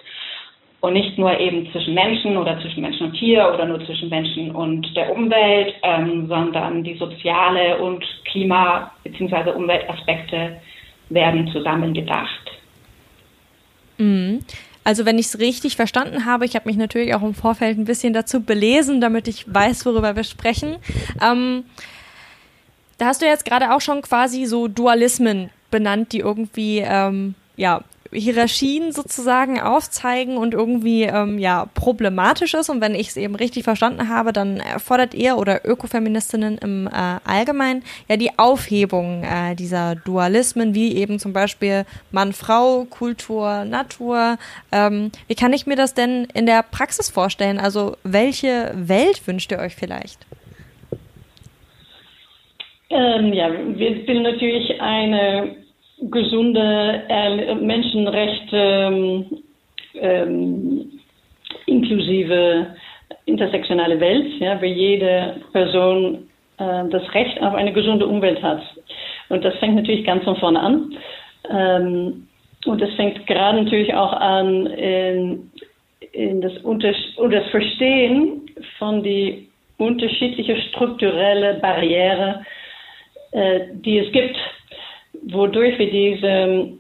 Und 0.81 0.93
nicht 0.93 1.17
nur 1.17 1.39
eben 1.39 1.71
zwischen 1.71 1.93
Menschen 1.93 2.35
oder 2.35 2.59
zwischen 2.59 2.81
Menschen 2.81 3.07
und 3.07 3.13
Tier 3.13 3.50
oder 3.53 3.65
nur 3.65 3.85
zwischen 3.85 4.09
Menschen 4.09 4.51
und 4.51 4.93
der 4.97 5.15
Umwelt, 5.15 5.75
ähm, 5.81 6.27
sondern 6.27 6.83
die 6.83 6.95
soziale 6.95 7.77
und 7.77 8.03
Klima- 8.25 8.91
bzw. 9.03 9.51
Umweltaspekte 9.51 10.59
werden 11.09 11.47
zusammen 11.50 11.93
gedacht. 11.93 12.51
Mhm. 13.97 14.43
Also 14.83 15.05
wenn 15.05 15.17
ich 15.17 15.27
es 15.27 15.39
richtig 15.39 15.75
verstanden 15.75 16.25
habe, 16.25 16.45
ich 16.45 16.55
habe 16.55 16.67
mich 16.67 16.77
natürlich 16.77 17.15
auch 17.15 17.21
im 17.21 17.33
Vorfeld 17.33 17.77
ein 17.77 17.85
bisschen 17.85 18.13
dazu 18.13 18.41
belesen, 18.41 19.01
damit 19.01 19.27
ich 19.27 19.51
weiß, 19.53 19.85
worüber 19.85 20.15
wir 20.15 20.23
sprechen. 20.23 20.77
Ähm, 21.21 21.63
da 22.97 23.07
hast 23.07 23.21
du 23.21 23.25
jetzt 23.25 23.45
gerade 23.45 23.73
auch 23.73 23.81
schon 23.81 24.01
quasi 24.01 24.45
so 24.45 24.67
Dualismen 24.67 25.49
benannt, 25.71 26.11
die 26.11 26.19
irgendwie 26.19 26.79
ähm, 26.79 27.35
ja 27.55 27.83
Hierarchien 28.13 28.91
sozusagen 28.91 29.60
aufzeigen 29.60 30.38
und 30.38 30.53
irgendwie 30.53 31.03
ähm, 31.03 31.39
ja 31.39 31.67
problematisch 31.74 32.53
ist. 32.53 32.70
Und 32.70 32.82
wenn 32.82 32.96
ich 32.96 33.10
es 33.10 33.17
eben 33.17 33.36
richtig 33.36 33.63
verstanden 33.63 34.10
habe, 34.10 34.34
dann 34.34 34.62
fordert 34.77 35.13
ihr 35.13 35.38
oder 35.38 35.65
Ökofeministinnen 35.65 36.58
im 36.58 36.88
äh, 36.88 36.91
Allgemeinen 37.25 37.84
ja 38.08 38.17
die 38.17 38.38
Aufhebung 38.38 39.24
äh, 39.24 39.55
dieser 39.55 39.96
Dualismen, 39.96 40.75
wie 40.75 40.96
eben 40.96 41.20
zum 41.20 41.34
Beispiel 41.34 41.86
Mann-Frau, 42.12 42.86
Kultur, 42.86 43.65
Natur. 43.65 44.38
Ähm, 44.72 45.12
wie 45.27 45.36
kann 45.36 45.53
ich 45.53 45.65
mir 45.65 45.75
das 45.75 45.93
denn 45.93 46.27
in 46.34 46.46
der 46.46 46.63
Praxis 46.63 47.10
vorstellen? 47.10 47.60
Also 47.60 47.98
welche 48.03 48.72
Welt 48.75 49.25
wünscht 49.27 49.51
ihr 49.51 49.60
euch 49.60 49.75
vielleicht? 49.75 50.25
Ähm, 52.89 53.34
ja, 53.34 53.51
wir 53.51 54.08
will 54.08 54.22
natürlich 54.22 54.79
eine 54.79 55.62
gesunde 56.12 57.03
äh, 57.10 57.55
Menschenrechte, 57.55 58.57
ähm, 58.57 59.25
ähm, 59.95 61.00
inklusive 61.65 62.75
intersektionale 63.25 64.00
Welt, 64.00 64.39
ja, 64.39 64.62
wo 64.62 64.65
jede 64.65 65.41
Person 65.51 66.29
äh, 66.57 66.89
das 66.89 67.13
Recht 67.13 67.41
auf 67.41 67.53
eine 67.53 67.74
gesunde 67.74 68.07
Umwelt 68.07 68.41
hat. 68.41 68.62
Und 69.29 69.43
das 69.43 69.55
fängt 69.55 69.75
natürlich 69.75 70.05
ganz 70.05 70.24
von 70.24 70.36
vorne 70.38 70.60
an. 70.60 70.98
Ähm, 71.50 72.27
und 72.65 72.81
das 72.81 72.91
fängt 72.95 73.25
gerade 73.27 73.63
natürlich 73.63 73.93
auch 73.93 74.13
an 74.13 74.67
in, 74.67 75.51
in 76.12 76.41
das, 76.41 76.57
Unter 76.60 76.91
das 76.91 77.50
Verstehen 77.50 78.41
von 78.77 79.03
die 79.03 79.50
unterschiedliche 79.77 80.55
strukturelle 80.69 81.55
Barriere, 81.55 82.45
äh, 83.31 83.62
die 83.74 84.00
es 84.00 84.12
gibt 84.12 84.38
wodurch 85.32 85.77
wir 85.80 85.89
diese 85.89 86.74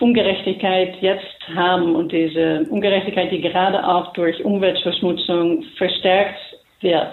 Ungerechtigkeit 0.00 0.96
jetzt 1.00 1.36
haben 1.54 1.94
und 1.94 2.12
diese 2.12 2.66
Ungerechtigkeit, 2.70 3.30
die 3.30 3.40
gerade 3.40 3.86
auch 3.86 4.12
durch 4.12 4.44
Umweltverschmutzung 4.44 5.62
verstärkt 5.76 6.40
wird. 6.80 7.12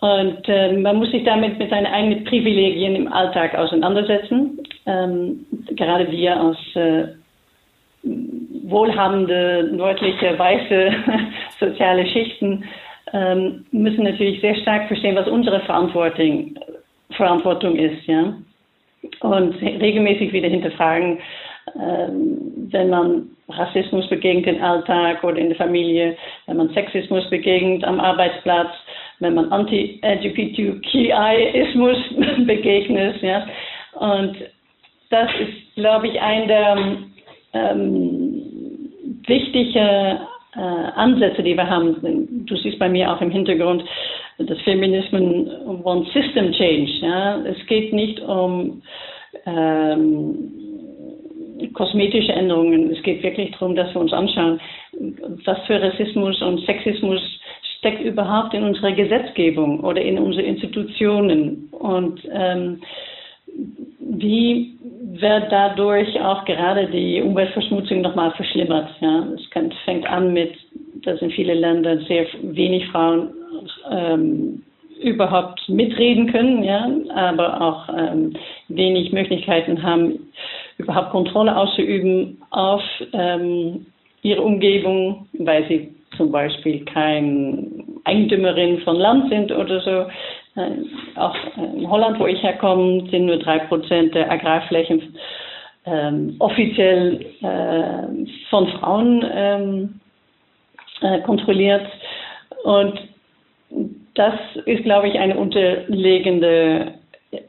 Und 0.00 0.46
äh, 0.48 0.72
man 0.72 0.96
muss 0.96 1.10
sich 1.10 1.24
damit 1.24 1.58
mit 1.58 1.70
seinen 1.70 1.86
eigenen 1.86 2.24
Privilegien 2.24 2.94
im 2.94 3.10
Alltag 3.10 3.54
auseinandersetzen. 3.54 4.60
Ähm, 4.84 5.46
gerade 5.70 6.10
wir 6.10 6.38
als 6.38 6.58
äh, 6.74 7.08
wohlhabende, 8.64 9.70
nördliche, 9.72 10.38
weiße 10.38 10.92
soziale 11.58 12.06
Schichten 12.06 12.64
ähm, 13.14 13.64
müssen 13.70 14.04
natürlich 14.04 14.42
sehr 14.42 14.56
stark 14.56 14.88
verstehen, 14.88 15.16
was 15.16 15.28
unsere 15.28 15.60
Verantwortung, 15.60 16.58
Verantwortung 17.12 17.76
ist. 17.76 18.06
Ja? 18.06 18.34
Und 19.20 19.60
regelmäßig 19.60 20.32
wieder 20.32 20.48
hinterfragen, 20.48 21.18
ähm, 21.80 22.68
wenn 22.70 22.90
man 22.90 23.30
Rassismus 23.48 24.06
begegnet 24.08 24.46
im 24.46 24.62
Alltag 24.62 25.24
oder 25.24 25.38
in 25.38 25.48
der 25.48 25.56
Familie, 25.56 26.16
wenn 26.46 26.58
man 26.58 26.68
Sexismus 26.70 27.28
begegnet 27.30 27.82
am 27.84 27.98
Arbeitsplatz, 28.00 28.70
wenn 29.20 29.34
man 29.34 29.52
Anti-LGBTQI-Ismus 29.52 31.98
begegnet. 32.46 33.22
Ja. 33.22 33.46
Und 33.94 34.36
das 35.10 35.30
ist, 35.40 35.74
glaube 35.76 36.08
ich, 36.08 36.20
ein 36.20 36.48
der 36.48 36.96
ähm, 37.54 38.42
wichtigen 39.26 40.18
äh, 40.56 40.60
Ansätze, 40.60 41.42
die 41.42 41.56
wir 41.56 41.68
haben. 41.68 42.44
Du 42.46 42.56
siehst 42.56 42.78
bei 42.78 42.88
mir 42.88 43.12
auch 43.12 43.20
im 43.20 43.30
Hintergrund, 43.30 43.84
das 44.38 44.60
Feminismus 44.62 45.48
want 45.84 46.08
System 46.08 46.52
Change. 46.52 46.90
Ja? 47.00 47.38
Es 47.44 47.64
geht 47.66 47.92
nicht 47.92 48.20
um 48.20 48.82
ähm, 49.46 50.64
kosmetische 51.72 52.32
Änderungen. 52.32 52.90
Es 52.90 53.02
geht 53.02 53.22
wirklich 53.22 53.52
darum, 53.52 53.74
dass 53.74 53.94
wir 53.94 54.00
uns 54.00 54.12
anschauen, 54.12 54.60
was 55.44 55.58
für 55.66 55.80
Rassismus 55.80 56.40
und 56.42 56.64
Sexismus 56.66 57.20
steckt 57.78 58.02
überhaupt 58.02 58.54
in 58.54 58.64
unserer 58.64 58.92
Gesetzgebung 58.92 59.80
oder 59.80 60.00
in 60.00 60.18
unsere 60.18 60.42
Institutionen 60.42 61.68
und 61.72 62.20
ähm, 62.32 62.80
wie 64.06 64.74
wird 65.20 65.50
dadurch 65.50 66.20
auch 66.20 66.44
gerade 66.44 66.86
die 66.88 67.22
Umweltverschmutzung 67.22 68.00
nochmal 68.00 68.32
verschlimmert. 68.32 68.88
Ja. 69.00 69.26
Es 69.34 69.42
fängt 69.84 70.06
an 70.06 70.32
mit, 70.32 70.54
dass 71.02 71.20
in 71.22 71.30
vielen 71.30 71.58
Ländern 71.58 72.00
sehr 72.06 72.26
wenig 72.42 72.86
Frauen 72.88 73.30
ähm, 73.90 74.62
überhaupt 75.00 75.68
mitreden 75.68 76.30
können, 76.30 76.62
ja, 76.62 76.88
aber 77.14 77.60
auch 77.60 77.88
ähm, 77.96 78.34
wenig 78.68 79.12
Möglichkeiten 79.12 79.82
haben, 79.82 80.18
überhaupt 80.78 81.10
Kontrolle 81.10 81.56
auszuüben 81.56 82.38
auf 82.50 82.82
ähm, 83.12 83.86
ihre 84.22 84.42
Umgebung, 84.42 85.26
weil 85.34 85.66
sie 85.68 85.93
zum 86.16 86.30
Beispiel 86.30 86.84
kein 86.84 87.84
Eigentümerin 88.04 88.80
von 88.80 88.96
Land 88.96 89.30
sind 89.30 89.52
oder 89.52 89.80
so. 89.80 90.60
Äh, 90.60 90.70
auch 91.16 91.36
in 91.56 91.88
Holland, 91.88 92.18
wo 92.18 92.26
ich 92.26 92.42
herkomme, 92.42 93.08
sind 93.10 93.26
nur 93.26 93.38
drei 93.38 93.58
Prozent 93.60 94.14
der 94.14 94.30
Agrarflächen 94.30 95.16
ähm, 95.86 96.36
offiziell 96.38 97.20
äh, 97.42 98.26
von 98.48 98.68
Frauen 98.78 99.24
ähm, 99.32 100.00
äh, 101.00 101.20
kontrolliert. 101.20 101.86
Und 102.64 103.00
das 104.14 104.34
ist, 104.64 104.84
glaube 104.84 105.08
ich, 105.08 105.18
eine 105.18 105.36
unterlegende 105.36 106.94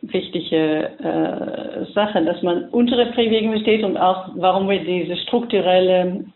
wichtige 0.01 0.89
äh, 0.99 1.93
Sache, 1.93 2.23
dass 2.23 2.41
man 2.41 2.69
unsere 2.69 3.05
Privilegien 3.07 3.59
steht 3.61 3.83
und 3.83 3.97
auch, 3.97 4.29
warum 4.35 4.67
wir 4.67 4.83
diese 4.83 5.15
strukturellen 5.17 6.33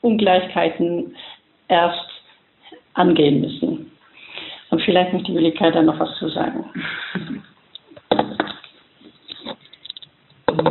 Ungleichheiten 0.00 1.16
erst 1.74 2.08
angehen 2.94 3.40
müssen. 3.40 3.90
Und 4.70 4.82
vielleicht 4.82 5.12
möchte 5.12 5.32
Julika 5.32 5.70
da 5.70 5.82
noch 5.82 5.98
was 5.98 6.16
zu 6.18 6.28
sagen. 6.28 6.64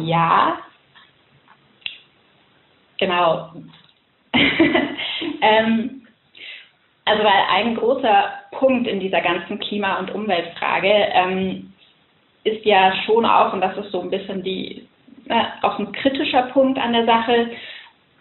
Ja, 0.02 0.58
genau. 2.98 3.52
ähm, 5.42 6.08
also 7.06 7.24
weil 7.24 7.44
ein 7.50 7.76
großer 7.76 8.34
Punkt 8.52 8.88
in 8.88 9.00
dieser 9.00 9.22
ganzen 9.22 9.60
Klima- 9.60 10.00
und 10.00 10.12
Umweltfrage 10.12 10.92
ähm, 11.14 11.74
ist 12.44 12.66
ja 12.66 12.94
schon 13.06 13.26
auch, 13.26 13.54
und 13.54 13.62
das 13.62 13.78
ist 13.78 13.92
so 13.92 14.02
ein 14.02 14.10
bisschen 14.10 14.44
die, 14.44 14.88
äh, 15.28 15.44
auch 15.62 15.80
ein 15.80 15.92
kritischer 15.92 16.44
Punkt 16.44 16.80
an 16.80 16.94
der 16.94 17.06
Sache, 17.06 17.52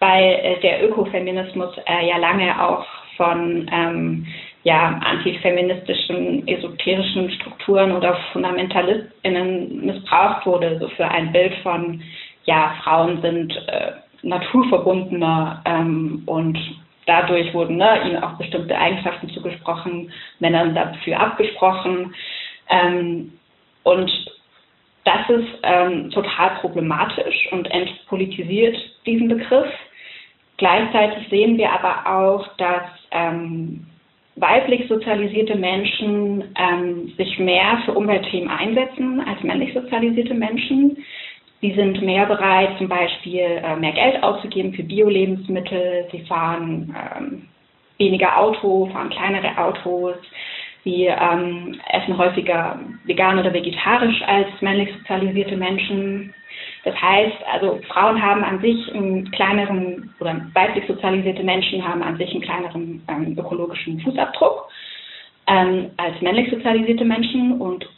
weil 0.03 0.35
äh, 0.43 0.61
der 0.61 0.85
Ökofeminismus 0.85 1.77
äh, 1.87 2.09
ja 2.09 2.17
lange 2.17 2.61
auch 2.61 2.85
von 3.17 3.71
ähm, 3.73 4.27
ja, 4.65 5.01
antifeministischen, 5.05 6.47
esoterischen 6.49 7.31
Strukturen 7.31 7.93
oder 7.93 8.19
FundamentalistInnen 8.33 9.87
missbraucht 9.87 10.45
wurde, 10.45 10.79
so 10.81 10.89
für 10.89 11.07
ein 11.07 11.31
Bild 11.31 11.55
von, 11.63 12.03
ja, 12.47 12.75
Frauen 12.83 13.23
sind 13.23 13.57
äh, 13.69 13.93
naturverbundener 14.23 15.63
ähm, 15.67 16.25
und 16.27 16.59
dadurch 17.07 17.55
wurden 17.55 17.77
ne, 17.77 18.03
ihnen 18.05 18.25
auch 18.25 18.33
bestimmte 18.39 18.77
Eigenschaften 18.77 19.29
zugesprochen, 19.31 20.13
Männern 20.41 20.75
dafür 20.75 21.21
abgesprochen. 21.21 22.13
Ähm, 22.69 23.33
und 23.85 24.11
das 25.05 25.29
ist 25.29 25.49
ähm, 25.63 26.11
total 26.11 26.57
problematisch 26.61 27.49
und 27.53 27.71
entpolitisiert 27.71 28.77
diesen 29.07 29.29
Begriff. 29.29 29.71
Gleichzeitig 30.59 31.29
sehen 31.29 31.59
wir 31.59 31.71
aber 31.73 32.19
auch, 32.19 32.47
dass 32.57 32.85
ähm, 33.11 33.87
weiblich 34.37 34.89
sozialisierte 34.89 35.57
Menschen 35.57 36.45
ähm, 36.57 37.13
sich 37.17 37.39
mehr 37.39 37.83
für 37.85 37.93
Umweltthemen 37.93 38.49
einsetzen 38.49 39.21
als 39.21 39.43
männlich 39.43 39.75
sozialisierte 39.75 40.35
Menschen. 40.35 40.97
Sie 41.61 41.73
sind 41.75 42.03
mehr 42.03 42.27
bereit, 42.27 42.77
zum 42.79 42.89
Beispiel 42.89 43.41
äh, 43.41 43.77
mehr 43.77 43.93
Geld 43.93 44.23
auszugeben 44.23 44.73
für 44.73 44.83
Bio-Lebensmittel. 44.83 46.09
Sie 46.11 46.21
fahren 46.27 46.95
ähm, 47.17 47.49
weniger 47.99 48.37
Auto, 48.37 48.87
fahren 48.93 49.11
kleinere 49.11 49.57
Autos. 49.59 50.17
Sie 50.85 51.05
ähm, 51.05 51.81
essen 51.93 52.19
häufiger 52.19 52.81
vegan 53.05 53.39
oder 53.39 53.53
vegetarisch 53.53 54.21
als 54.27 54.49
männlich 54.61 54.93
sozialisierte 54.99 55.57
Menschen. 55.57 56.35
Das 56.85 57.01
heißt, 57.01 57.37
also 57.53 57.81
Frauen 57.89 58.21
haben 58.21 58.43
an 58.43 58.61
sich 58.61 58.93
einen 58.93 59.31
kleineren 59.31 60.13
oder 60.21 60.41
weiblich 60.53 60.85
sozialisierte 60.87 61.45
Menschen 61.45 61.87
haben 61.87 62.03
an 62.03 62.17
sich 62.17 62.33
einen 62.33 62.43
kleineren 62.43 63.03
ähm, 63.09 63.37
ökologischen 63.39 64.01
Fußabdruck 64.01 64.69
ähm, 65.47 65.91
als 65.97 66.21
männlich 66.21 66.51
sozialisierte 66.51 67.05
Menschen 67.05 67.61
und 67.61 67.89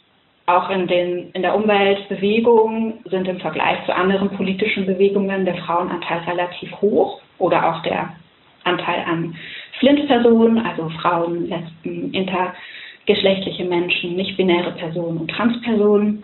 auch 0.47 0.69
in, 0.69 0.87
den, 0.87 1.31
in 1.31 1.41
der 1.41 1.55
Umweltbewegung 1.55 2.99
sind 3.05 3.27
im 3.27 3.39
Vergleich 3.39 3.83
zu 3.85 3.95
anderen 3.95 4.29
politischen 4.29 4.85
Bewegungen 4.85 5.45
der 5.45 5.55
Frauenanteil 5.55 6.19
relativ 6.19 6.71
hoch 6.81 7.19
oder 7.39 7.67
auch 7.67 7.81
der 7.81 8.15
Anteil 8.63 9.03
an 9.07 9.35
Flint-Personen, 9.79 10.59
also 10.59 10.89
Frauen, 11.01 11.49
Lesben, 11.49 12.13
intergeschlechtliche 12.13 13.65
Menschen, 13.65 14.15
nicht-binäre 14.15 14.71
Personen 14.73 15.17
und 15.17 15.31
Transpersonen. 15.31 16.23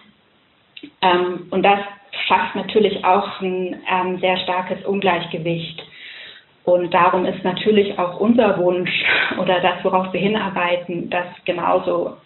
Ähm, 1.01 1.47
und 1.49 1.63
das 1.63 1.79
schafft 2.27 2.55
natürlich 2.55 3.03
auch 3.03 3.41
ein 3.41 3.81
ähm, 3.89 4.19
sehr 4.19 4.37
starkes 4.37 4.83
Ungleichgewicht. 4.85 5.81
Und 6.63 6.93
darum 6.93 7.25
ist 7.25 7.43
natürlich 7.43 7.97
auch 7.97 8.19
unser 8.19 8.57
Wunsch 8.57 8.91
oder 9.39 9.59
das, 9.61 9.83
worauf 9.83 10.11
wir 10.13 10.19
hinarbeiten, 10.19 11.09
dass 11.09 11.25
genauso 11.45 12.17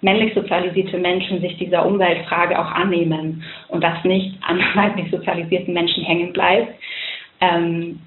männlich 0.00 0.34
sozialisierte 0.34 0.98
Menschen 0.98 1.40
sich 1.40 1.56
dieser 1.56 1.84
Umweltfrage 1.84 2.58
auch 2.58 2.70
annehmen 2.70 3.42
und 3.68 3.82
das 3.82 4.04
nicht 4.04 4.36
an 4.46 4.60
weiblich 4.74 5.10
sozialisierten 5.10 5.74
Menschen 5.74 6.04
hängen 6.04 6.32
bleibt. 6.32 6.74
Ähm, 7.40 8.00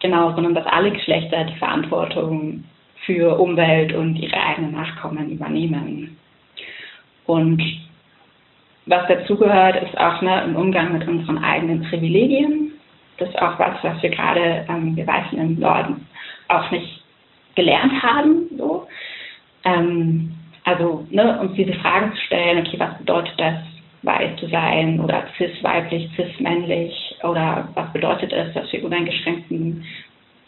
genau, 0.00 0.32
sondern 0.34 0.54
dass 0.54 0.66
alle 0.66 0.92
Geschlechter 0.92 1.44
die 1.44 1.58
Verantwortung 1.58 2.64
für 3.04 3.38
Umwelt 3.38 3.94
und 3.94 4.16
ihre 4.16 4.36
eigenen 4.38 4.72
Nachkommen 4.72 5.30
übernehmen. 5.30 6.16
Und 7.26 7.62
was 8.88 9.06
dazugehört, 9.06 9.82
ist 9.82 9.96
auch 9.98 10.20
ne, 10.22 10.42
im 10.44 10.56
Umgang 10.56 10.92
mit 10.92 11.06
unseren 11.06 11.38
eigenen 11.38 11.82
Privilegien. 11.82 12.72
Das 13.18 13.28
ist 13.28 13.40
auch 13.40 13.58
was, 13.58 13.82
was 13.82 14.02
wir 14.02 14.10
gerade, 14.10 14.64
ähm, 14.68 14.96
wir 14.96 15.06
Weißen 15.06 15.38
im 15.38 15.58
Norden, 15.58 16.06
auch 16.48 16.70
nicht 16.70 17.02
gelernt 17.54 18.02
haben. 18.02 18.48
So. 18.56 18.86
Ähm, 19.64 20.32
also 20.64 21.06
ne, 21.10 21.38
uns 21.40 21.54
diese 21.54 21.74
Fragen 21.74 22.12
zu 22.12 22.20
stellen, 22.22 22.66
okay, 22.66 22.78
was 22.78 22.96
bedeutet 22.98 23.34
das, 23.38 23.54
weiß 24.02 24.38
zu 24.38 24.46
sein 24.48 25.00
oder 25.00 25.24
cis-weiblich, 25.36 26.08
cis-männlich 26.14 27.16
oder 27.24 27.68
was 27.74 27.92
bedeutet 27.92 28.32
es, 28.32 28.54
dass 28.54 28.72
wir 28.72 28.84
uneingeschränkten 28.84 29.84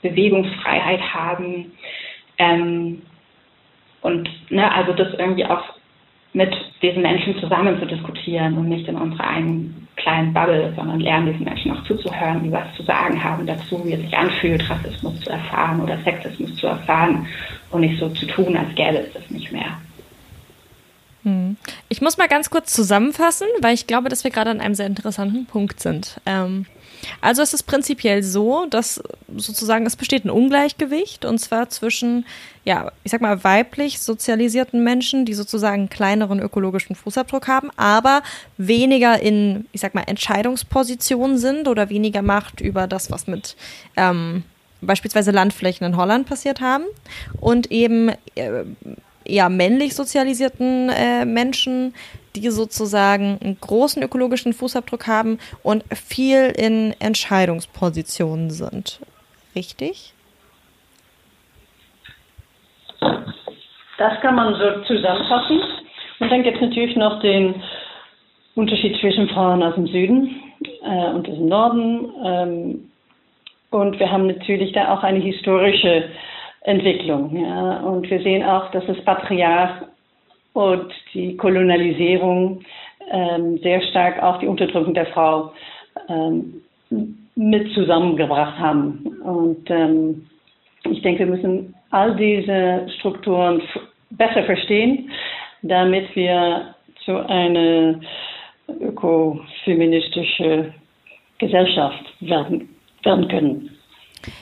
Bewegungsfreiheit 0.03 1.01
haben. 1.13 1.73
Ähm, 2.39 3.03
und 4.03 4.31
ne, 4.51 4.73
also 4.73 4.93
das 4.93 5.13
irgendwie 5.15 5.45
auch 5.45 5.80
mit 6.33 6.55
diesen 6.81 7.03
Menschen 7.03 7.39
zusammen 7.41 7.79
zu 7.81 7.87
diskutieren 7.87 8.57
und 8.57 8.69
nicht 8.69 8.87
in 8.87 8.97
unserer 8.97 9.27
eigenen 9.27 9.89
kleinen 9.97 10.33
Bubble, 10.33 10.73
sondern 10.77 11.01
lernen, 11.01 11.33
diesen 11.33 11.45
Menschen 11.45 11.73
auch 11.73 11.85
zuzuhören, 11.85 12.43
die 12.43 12.53
was 12.53 12.75
zu 12.77 12.83
sagen 12.85 13.23
haben 13.23 13.47
dazu, 13.47 13.85
wie 13.85 13.93
es 13.93 14.01
sich 14.01 14.17
anfühlt, 14.17 14.69
Rassismus 14.71 15.21
zu 15.21 15.31
erfahren 15.31 15.81
oder 15.81 15.99
Sexismus 15.99 16.57
zu 16.57 16.69
erfahren 16.69 17.27
und 17.71 17.81
nicht 17.81 17.99
so 17.99 18.09
zu 18.11 18.27
tun, 18.27 18.57
als 18.57 18.75
gäbe 18.75 18.99
es 18.99 19.13
das 19.13 19.29
nicht 19.31 19.53
mehr. 19.53 19.79
Hm. 21.23 21.57
Ich 21.89 22.01
muss 22.01 22.17
mal 22.17 22.29
ganz 22.29 22.49
kurz 22.49 22.73
zusammenfassen, 22.73 23.47
weil 23.61 23.75
ich 23.75 23.87
glaube, 23.87 24.09
dass 24.09 24.25
wir 24.25 24.31
gerade 24.31 24.51
an 24.51 24.61
einem 24.61 24.75
sehr 24.75 24.87
interessanten 24.87 25.47
Punkt 25.47 25.81
sind. 25.81 26.21
Ähm, 26.25 26.67
also 27.21 27.43
es 27.43 27.55
ist 27.55 27.65
prinzipiell 27.65 28.23
so, 28.23 28.67
dass 28.67 29.03
sozusagen 29.37 29.87
es 29.87 29.97
besteht 29.97 30.25
ein 30.25 30.31
Ungleichgewicht 30.31 31.25
und 31.25 31.39
zwar 31.39 31.69
zwischen, 31.69 32.27
ja, 32.65 32.93
ich 33.05 33.13
sag 33.13 33.21
mal, 33.21 33.43
weiblich 33.45 34.01
sozialisierten 34.01 34.83
Menschen, 34.85 35.25
die 35.25 35.35
sozusagen 35.35 35.89
kleineren 35.89 36.41
ökologischen 36.41 36.97
Fußabdruck 36.97 37.49
haben, 37.49 37.71
aber 37.77 38.23
weniger 38.57 39.21
in, 39.21 39.67
ich 39.73 39.81
sag 39.81 39.95
mal, 39.95 40.05
Entscheidungspositionen 40.07 41.39
sind 41.39 41.69
oder 41.69 41.89
weniger 41.89 42.23
Macht 42.23 42.61
über 42.61 42.87
das, 42.87 43.11
was 43.11 43.27
mit 43.27 43.57
ähm, 43.97 44.45
beispielsweise 44.81 45.31
Landflächen 45.31 45.87
in 45.87 45.97
Holland 45.97 46.27
passiert 46.27 46.61
haben. 46.61 46.85
Und 47.41 47.71
eben 47.71 48.11
äh, 48.35 48.65
eher 49.25 49.49
männlich 49.49 49.95
sozialisierten 49.95 50.89
äh, 50.89 51.25
Menschen, 51.25 51.95
die 52.37 52.51
sozusagen 52.51 53.39
einen 53.43 53.59
großen 53.61 54.03
ökologischen 54.03 54.53
Fußabdruck 54.53 55.07
haben 55.07 55.39
und 55.63 55.85
viel 55.95 56.53
in 56.57 56.95
Entscheidungspositionen 57.01 58.51
sind. 58.51 59.01
Richtig? 59.55 60.13
Das 63.01 64.21
kann 64.23 64.35
man 64.35 64.55
so 64.55 64.83
zusammenfassen. 64.85 65.61
Und 66.21 66.31
dann 66.31 66.43
gibt 66.43 66.57
es 66.57 66.63
natürlich 66.63 66.97
noch 66.97 67.21
den 67.21 67.63
Unterschied 68.55 68.99
zwischen 69.01 69.29
Frauen 69.29 69.63
aus 69.63 69.75
dem 69.75 69.87
Süden 69.87 70.43
äh, 70.83 71.11
und 71.11 71.27
dem 71.27 71.47
Norden. 71.47 72.13
Ähm, 72.25 72.91
und 73.71 73.99
wir 73.99 74.11
haben 74.11 74.27
natürlich 74.27 74.73
da 74.73 74.93
auch 74.93 75.03
eine 75.03 75.21
historische 75.21 76.11
Entwicklung. 76.63 77.37
Ja. 77.37 77.81
Und 77.81 78.09
wir 78.11 78.21
sehen 78.23 78.45
auch, 78.45 78.71
dass 78.73 78.85
das 78.87 79.03
Patriarch 79.05 79.83
und 80.53 80.93
die 81.15 81.37
Kolonialisierung 81.37 82.61
ähm, 83.11 83.59
sehr 83.59 83.81
stark 83.83 84.23
auch 84.23 84.39
die 84.39 84.47
Unterdrückung 84.47 84.95
der 84.95 85.07
Frau 85.07 85.53
ähm, 86.09 86.63
mit 87.35 87.73
zusammengebracht 87.75 88.59
haben. 88.59 89.07
Und 89.25 89.69
ähm, 89.71 90.27
ich 90.91 91.03
denke, 91.03 91.21
wir 91.21 91.27
müssen 91.35 91.75
all 91.91 92.17
diese 92.17 92.87
Strukturen 92.99 93.63
besser 94.11 94.45
verstehen, 94.45 95.11
damit 95.63 96.15
wir 96.17 96.75
zu 97.05 97.17
einer 97.29 98.01
ökofeministischen 98.81 100.75
Gesellschaft 101.39 102.05
werden, 102.21 102.69
werden 103.03 103.29
können. 103.29 103.71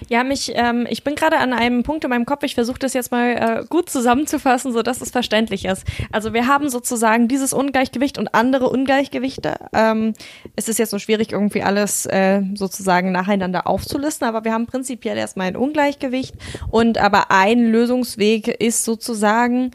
Ja, 0.09 0.25
mich, 0.25 0.53
ähm, 0.55 0.87
ich 0.89 1.05
bin 1.05 1.15
gerade 1.15 1.39
an 1.39 1.53
einem 1.53 1.83
Punkt 1.83 2.05
in 2.05 2.11
meinem 2.11 2.27
Kopf, 2.27 2.43
ich 2.43 2.55
versuche 2.55 2.79
das 2.79 2.95
jetzt 2.95 3.11
mal 3.11 3.63
äh, 3.63 3.65
gut 3.69 3.91
zusammenzufassen, 3.91 4.73
so 4.73 4.83
dass 4.83 5.01
es 5.01 5.11
verständlich 5.11 5.65
ist. 5.65 5.85
Also 6.13 6.33
wir 6.33 6.47
haben 6.47 6.69
sozusagen 6.69 7.29
dieses 7.29 7.53
Ungleichgewicht 7.53 8.19
und 8.19 8.35
andere 8.35 8.69
Ungleichgewichte. 8.69 9.57
Ähm, 9.73 10.15
es 10.57 10.69
ist 10.69 10.79
jetzt 10.79 10.91
so 10.91 10.99
schwierig, 10.99 11.33
irgendwie 11.33 11.63
alles 11.63 12.07
äh, 12.07 12.43
sozusagen 12.55 13.13
nacheinander 13.13 13.67
aufzulisten, 13.67 14.27
aber 14.27 14.45
wir 14.45 14.53
haben 14.53 14.67
prinzipiell 14.67 15.17
erstmal 15.17 15.49
ein 15.49 15.57
Ungleichgewicht 15.57 16.35
und 16.71 16.99
aber 16.99 17.31
ein 17.31 17.71
Lösungsweg 17.71 18.49
ist 18.49 18.85
sozusagen, 18.85 19.73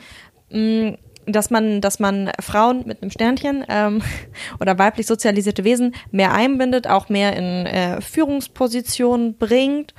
mh, 0.49 0.97
dass 1.25 1.49
man, 1.49 1.81
dass 1.81 1.99
man 1.99 2.31
Frauen 2.39 2.83
mit 2.85 3.01
einem 3.01 3.11
Sternchen 3.11 3.65
ähm, 3.69 4.01
oder 4.59 4.77
weiblich 4.77 5.07
sozialisierte 5.07 5.63
Wesen 5.63 5.95
mehr 6.11 6.33
einbindet, 6.33 6.87
auch 6.87 7.09
mehr 7.09 7.35
in 7.35 7.65
äh, 7.65 8.01
Führungspositionen 8.01 9.37
bringt, 9.37 9.93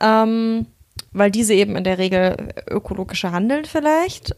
ähm, 0.00 0.66
weil 1.12 1.30
diese 1.30 1.54
eben 1.54 1.76
in 1.76 1.84
der 1.84 1.98
Regel 1.98 2.52
ökologischer 2.68 3.32
handeln 3.32 3.64
vielleicht 3.64 4.34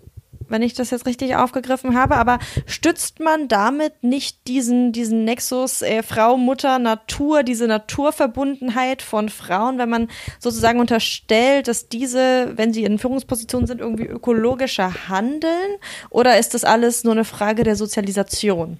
wenn 0.52 0.62
ich 0.62 0.74
das 0.74 0.90
jetzt 0.90 1.06
richtig 1.06 1.34
aufgegriffen 1.34 1.96
habe. 1.96 2.16
Aber 2.16 2.38
stützt 2.66 3.18
man 3.18 3.48
damit 3.48 4.04
nicht 4.04 4.46
diesen, 4.46 4.92
diesen 4.92 5.24
Nexus 5.24 5.82
äh, 5.82 6.02
Frau, 6.02 6.36
Mutter, 6.36 6.78
Natur, 6.78 7.42
diese 7.42 7.66
Naturverbundenheit 7.66 9.02
von 9.02 9.28
Frauen, 9.28 9.78
wenn 9.78 9.90
man 9.90 10.08
sozusagen 10.38 10.78
unterstellt, 10.78 11.66
dass 11.66 11.88
diese, 11.88 12.52
wenn 12.56 12.72
sie 12.72 12.84
in 12.84 12.98
Führungspositionen 12.98 13.66
sind, 13.66 13.80
irgendwie 13.80 14.06
ökologischer 14.06 15.08
handeln? 15.08 15.76
Oder 16.10 16.38
ist 16.38 16.54
das 16.54 16.64
alles 16.64 17.02
nur 17.02 17.14
eine 17.14 17.24
Frage 17.24 17.64
der 17.64 17.76
Sozialisation? 17.76 18.78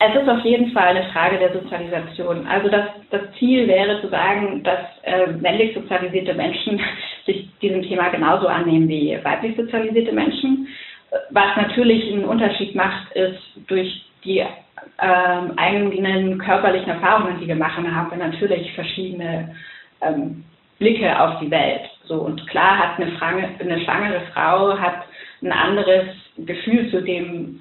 Es 0.00 0.14
ist 0.14 0.28
auf 0.28 0.44
jeden 0.44 0.70
Fall 0.70 0.96
eine 0.96 1.10
Frage 1.10 1.38
der 1.38 1.52
Sozialisation. 1.52 2.46
Also 2.46 2.68
das, 2.68 2.84
das 3.10 3.22
Ziel 3.38 3.66
wäre 3.66 4.00
zu 4.00 4.08
sagen, 4.08 4.62
dass 4.62 4.78
äh, 5.02 5.26
männlich 5.40 5.74
sozialisierte 5.74 6.34
Menschen 6.34 6.80
sich 7.26 7.48
diesem 7.60 7.82
Thema 7.82 8.08
genauso 8.10 8.46
annehmen 8.46 8.88
wie 8.88 9.18
weiblich 9.24 9.56
sozialisierte 9.56 10.12
Menschen. 10.12 10.68
Was 11.30 11.56
natürlich 11.56 12.12
einen 12.12 12.26
Unterschied 12.26 12.74
macht, 12.74 13.10
ist 13.12 13.40
durch 13.66 14.04
die 14.24 14.44
ähm, 15.00 15.52
eigenen 15.56 16.38
körperlichen 16.38 16.90
Erfahrungen, 16.90 17.40
die 17.40 17.48
wir 17.48 17.56
machen, 17.56 17.94
haben 17.94 18.10
wir 18.10 18.18
natürlich 18.18 18.72
verschiedene 18.74 19.54
ähm, 20.00 20.44
Blicke 20.78 21.20
auf 21.20 21.40
die 21.40 21.50
Welt. 21.50 21.82
So 22.04 22.20
und 22.20 22.46
klar 22.48 22.78
hat 22.78 23.00
eine, 23.00 23.12
Frange, 23.12 23.48
eine 23.58 23.80
schwangere 23.80 24.20
Frau 24.32 24.78
hat 24.78 25.04
ein 25.42 25.52
anderes 25.52 26.06
Gefühl 26.36 26.90
zu 26.90 27.02
dem 27.02 27.60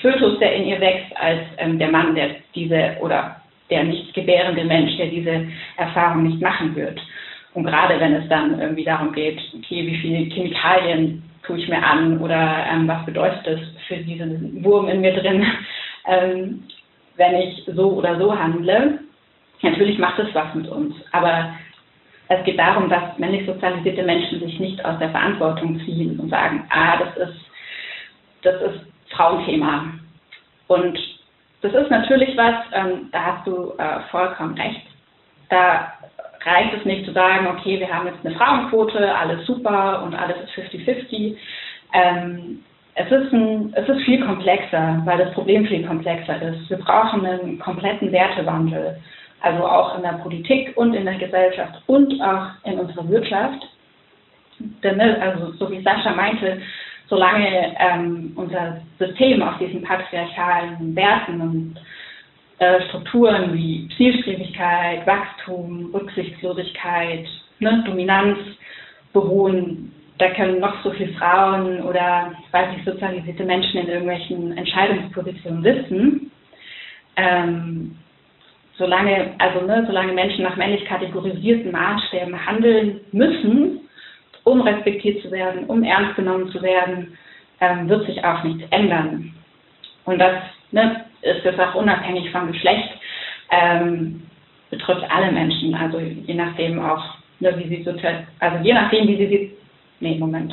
Fötus, 0.00 0.38
der 0.38 0.54
in 0.54 0.66
ihr 0.66 0.80
wächst, 0.80 1.16
als 1.16 1.40
ähm, 1.58 1.78
der 1.78 1.90
Mann, 1.90 2.14
der 2.14 2.36
diese 2.54 2.96
oder 3.00 3.36
der 3.70 3.84
nicht 3.84 4.12
gebärende 4.14 4.64
Mensch, 4.64 4.96
der 4.96 5.06
diese 5.06 5.46
Erfahrung 5.76 6.24
nicht 6.24 6.40
machen 6.40 6.74
wird. 6.76 7.00
Und 7.54 7.64
gerade 7.64 7.98
wenn 8.00 8.14
es 8.14 8.28
dann 8.28 8.60
irgendwie 8.60 8.84
darum 8.84 9.12
geht, 9.12 9.38
okay, 9.56 9.86
wie 9.86 9.96
viele 9.96 10.30
Chemikalien 10.34 11.22
tue 11.42 11.58
ich 11.58 11.68
mir 11.68 11.82
an 11.82 12.18
oder 12.18 12.66
ähm, 12.70 12.88
was 12.88 13.04
bedeutet 13.04 13.46
das 13.46 13.60
für 13.86 13.96
diesen 13.96 14.64
Wurm 14.64 14.88
in 14.88 15.00
mir 15.00 15.12
drin, 15.14 15.44
ähm, 16.06 16.64
wenn 17.16 17.34
ich 17.36 17.64
so 17.66 17.92
oder 17.92 18.18
so 18.18 18.38
handle, 18.38 18.98
natürlich 19.60 19.98
macht 19.98 20.18
es 20.18 20.34
was 20.34 20.54
mit 20.54 20.68
uns. 20.68 20.94
Aber 21.12 21.54
es 22.28 22.44
geht 22.44 22.58
darum, 22.58 22.88
dass 22.88 23.18
männlich 23.18 23.46
sozialisierte 23.46 24.02
Menschen 24.02 24.40
sich 24.40 24.58
nicht 24.58 24.82
aus 24.84 24.98
der 24.98 25.10
Verantwortung 25.10 25.78
ziehen 25.80 26.18
und 26.18 26.30
sagen, 26.30 26.64
ah, 26.70 26.96
das 26.98 27.28
ist, 27.28 27.40
das 28.42 28.62
ist 28.62 28.91
Frauenthema. 29.14 29.92
Und 30.68 30.98
das 31.62 31.72
ist 31.74 31.90
natürlich 31.90 32.36
was, 32.36 32.54
ähm, 32.72 33.08
da 33.12 33.24
hast 33.24 33.46
du 33.46 33.72
äh, 33.78 34.00
vollkommen 34.10 34.54
recht. 34.58 34.82
Da 35.48 35.92
reicht 36.44 36.74
es 36.74 36.84
nicht 36.84 37.04
zu 37.04 37.12
sagen, 37.12 37.46
okay, 37.46 37.78
wir 37.78 37.92
haben 37.92 38.06
jetzt 38.06 38.24
eine 38.24 38.34
Frauenquote, 38.34 39.14
alles 39.14 39.46
super 39.46 40.02
und 40.04 40.14
alles 40.14 40.36
ist 40.44 40.74
50-50. 40.74 41.36
Ähm, 41.94 42.64
es, 42.94 43.10
ist 43.10 43.32
es 43.32 43.88
ist 43.88 44.04
viel 44.04 44.24
komplexer, 44.24 45.00
weil 45.04 45.18
das 45.18 45.32
Problem 45.34 45.66
viel 45.66 45.86
komplexer 45.86 46.40
ist. 46.42 46.68
Wir 46.68 46.78
brauchen 46.78 47.24
einen 47.24 47.58
kompletten 47.58 48.10
Wertewandel, 48.12 48.98
also 49.40 49.64
auch 49.64 49.96
in 49.96 50.02
der 50.02 50.18
Politik 50.22 50.76
und 50.76 50.94
in 50.94 51.04
der 51.04 51.16
Gesellschaft 51.16 51.80
und 51.86 52.20
auch 52.20 52.48
in 52.64 52.78
unserer 52.78 53.08
Wirtschaft. 53.08 53.62
Denn, 54.82 54.96
ne, 54.96 55.16
also 55.20 55.52
so 55.52 55.70
wie 55.70 55.82
Sascha 55.82 56.12
meinte, 56.12 56.60
solange 57.12 57.76
ähm, 57.78 58.32
unser 58.36 58.80
System 58.98 59.42
auf 59.42 59.58
diesen 59.58 59.82
patriarchalen 59.82 60.96
Werten 60.96 61.40
und 61.42 61.74
äh, 62.58 62.80
Strukturen 62.88 63.52
wie 63.52 63.86
Zielstrebigkeit, 63.98 65.06
Wachstum, 65.06 65.90
Rücksichtslosigkeit, 65.92 67.26
ne, 67.58 67.84
Dominanz 67.86 68.38
beruhen, 69.12 69.92
da 70.16 70.30
können 70.30 70.58
noch 70.58 70.82
so 70.82 70.90
viele 70.92 71.12
Frauen 71.12 71.82
oder 71.82 72.32
weiblich 72.50 72.82
sozialisierte 72.82 73.44
Menschen 73.44 73.80
in 73.80 73.88
irgendwelchen 73.88 74.56
Entscheidungspositionen 74.56 75.62
sitzen. 75.62 76.30
Ähm, 77.16 77.94
solange, 78.78 79.34
also 79.36 79.66
ne, 79.66 79.84
solange 79.86 80.14
Menschen 80.14 80.44
nach 80.44 80.56
männlich 80.56 80.86
kategorisierten 80.86 81.72
Maßstäben 81.72 82.46
handeln 82.46 83.00
müssen, 83.12 83.81
um 84.44 84.60
respektiert 84.62 85.22
zu 85.22 85.30
werden, 85.30 85.64
um 85.66 85.82
ernst 85.82 86.16
genommen 86.16 86.48
zu 86.50 86.62
werden, 86.62 87.16
ähm, 87.60 87.88
wird 87.88 88.06
sich 88.06 88.24
auch 88.24 88.42
nichts 88.42 88.64
ändern. 88.70 89.34
Und 90.04 90.18
das 90.18 90.42
ne, 90.72 91.04
ist 91.22 91.44
das 91.44 91.58
auch 91.58 91.74
unabhängig 91.76 92.30
vom 92.30 92.50
Geschlecht, 92.50 92.90
ähm, 93.50 94.22
betrifft 94.70 95.04
alle 95.10 95.30
Menschen, 95.30 95.74
also 95.74 95.98
je 96.00 96.34
nachdem 96.34 96.84
auch, 96.84 97.04
ne, 97.40 97.56
wie 97.58 97.68
sie 97.68 97.82
sozial, 97.82 98.26
also 98.40 98.64
je 98.64 98.72
nachdem, 98.72 99.06
wie 99.06 99.16
sie 99.16 99.26
sie, 99.26 99.52
nee, 100.00 100.16
Moment, 100.18 100.52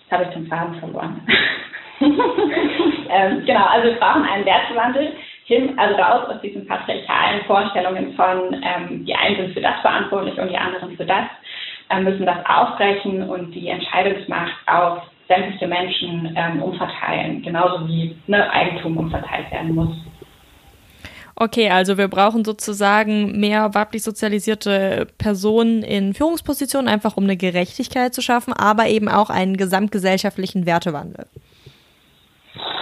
jetzt 0.00 0.12
habe 0.12 0.24
ich 0.24 0.30
den 0.30 0.46
Faden 0.46 0.78
verloren. 0.78 1.20
ähm, 2.00 3.44
genau, 3.44 3.66
also 3.66 3.88
wir 3.88 3.96
brauchen 3.96 4.22
einen 4.22 4.46
Wertewandel 4.46 5.12
hin, 5.44 5.76
also 5.78 5.96
raus 5.96 6.28
aus 6.28 6.40
diesen 6.40 6.66
patriarchalen 6.66 7.44
Vorstellungen 7.46 8.14
von, 8.14 8.54
ähm, 8.62 9.04
die 9.04 9.14
einen 9.14 9.36
sind 9.36 9.54
für 9.54 9.60
das 9.60 9.80
verantwortlich 9.80 10.38
und 10.38 10.48
die 10.48 10.56
anderen 10.56 10.96
für 10.96 11.04
das 11.04 11.26
müssen 12.04 12.26
das 12.26 12.38
aufbrechen 12.46 13.28
und 13.28 13.52
die 13.54 13.68
Entscheidungsmacht 13.68 14.52
auf 14.66 15.02
sämtliche 15.28 15.66
Menschen 15.66 16.34
ähm, 16.36 16.62
umverteilen, 16.62 17.42
genauso 17.42 17.86
wie 17.86 18.16
ne, 18.26 18.50
Eigentum 18.50 18.96
umverteilt 18.96 19.50
werden 19.50 19.74
muss. 19.74 19.94
Okay, 21.40 21.70
also 21.70 21.96
wir 21.96 22.08
brauchen 22.08 22.44
sozusagen 22.44 23.38
mehr 23.38 23.72
weiblich 23.72 24.02
sozialisierte 24.02 25.06
Personen 25.18 25.84
in 25.84 26.12
Führungspositionen, 26.12 26.88
einfach 26.88 27.16
um 27.16 27.24
eine 27.24 27.36
Gerechtigkeit 27.36 28.12
zu 28.12 28.22
schaffen, 28.22 28.52
aber 28.52 28.88
eben 28.88 29.08
auch 29.08 29.30
einen 29.30 29.56
gesamtgesellschaftlichen 29.56 30.66
Wertewandel. 30.66 31.26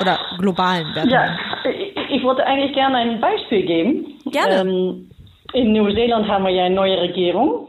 Oder 0.00 0.18
globalen 0.38 0.86
Wertewandel. 0.94 1.12
Ja, 1.12 2.06
ich, 2.08 2.22
wollte 2.24 2.46
eigentlich 2.46 2.72
gerne 2.72 2.96
ein 2.96 3.20
Beispiel 3.20 3.66
geben. 3.66 4.06
Gerne. 4.32 4.70
Ähm, 4.70 5.10
in 5.52 5.72
Neuseeland 5.72 6.26
haben 6.26 6.44
wir 6.44 6.50
ja 6.50 6.64
eine 6.64 6.74
neue 6.74 6.98
Regierung 6.98 7.68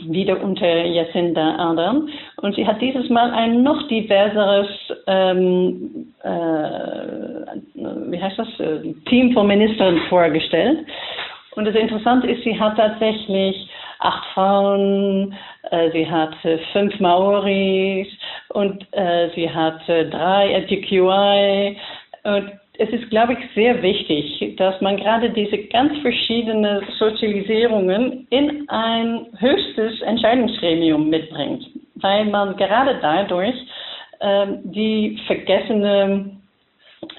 wieder 0.00 0.42
unter 0.42 0.84
Jacinda 0.84 1.56
Ardern. 1.56 2.08
Und 2.36 2.54
sie 2.54 2.66
hat 2.66 2.80
dieses 2.80 3.08
Mal 3.08 3.30
ein 3.30 3.62
noch 3.62 3.86
diverseres, 3.88 4.68
ähm, 5.06 6.12
äh, 6.22 6.30
wie 8.10 8.20
heißt 8.20 8.38
das, 8.38 8.60
äh, 8.60 8.92
Team 9.08 9.32
von 9.32 9.46
Ministern 9.46 9.98
vorgestellt. 10.08 10.86
Und 11.54 11.64
das 11.64 11.74
Interessante 11.74 12.30
ist, 12.30 12.44
sie 12.44 12.58
hat 12.58 12.76
tatsächlich 12.76 13.68
acht 14.00 14.26
Frauen, 14.34 15.34
äh, 15.70 15.90
sie 15.92 16.08
hat 16.08 16.34
äh, 16.44 16.58
fünf 16.72 16.98
Maoris 17.00 18.08
und 18.50 18.86
äh, 18.92 19.30
sie 19.34 19.48
hat 19.48 19.88
äh, 19.88 20.08
drei 20.10 20.58
LGQI. 20.58 21.78
Und 22.24 22.52
es 22.78 22.90
ist, 22.90 23.10
glaube 23.10 23.34
ich, 23.34 23.38
sehr 23.54 23.82
wichtig, 23.82 24.56
dass 24.56 24.80
man 24.80 24.96
gerade 24.96 25.30
diese 25.30 25.58
ganz 25.68 25.96
verschiedenen 25.98 26.82
Sozialisierungen 26.98 28.26
in 28.30 28.68
ein 28.68 29.26
höchstes 29.38 30.00
Entscheidungsgremium 30.02 31.08
mitbringt, 31.08 31.64
weil 31.96 32.26
man 32.26 32.56
gerade 32.56 32.98
dadurch 33.00 33.54
ähm, 34.20 34.60
die 34.64 35.18
vergessene 35.26 36.30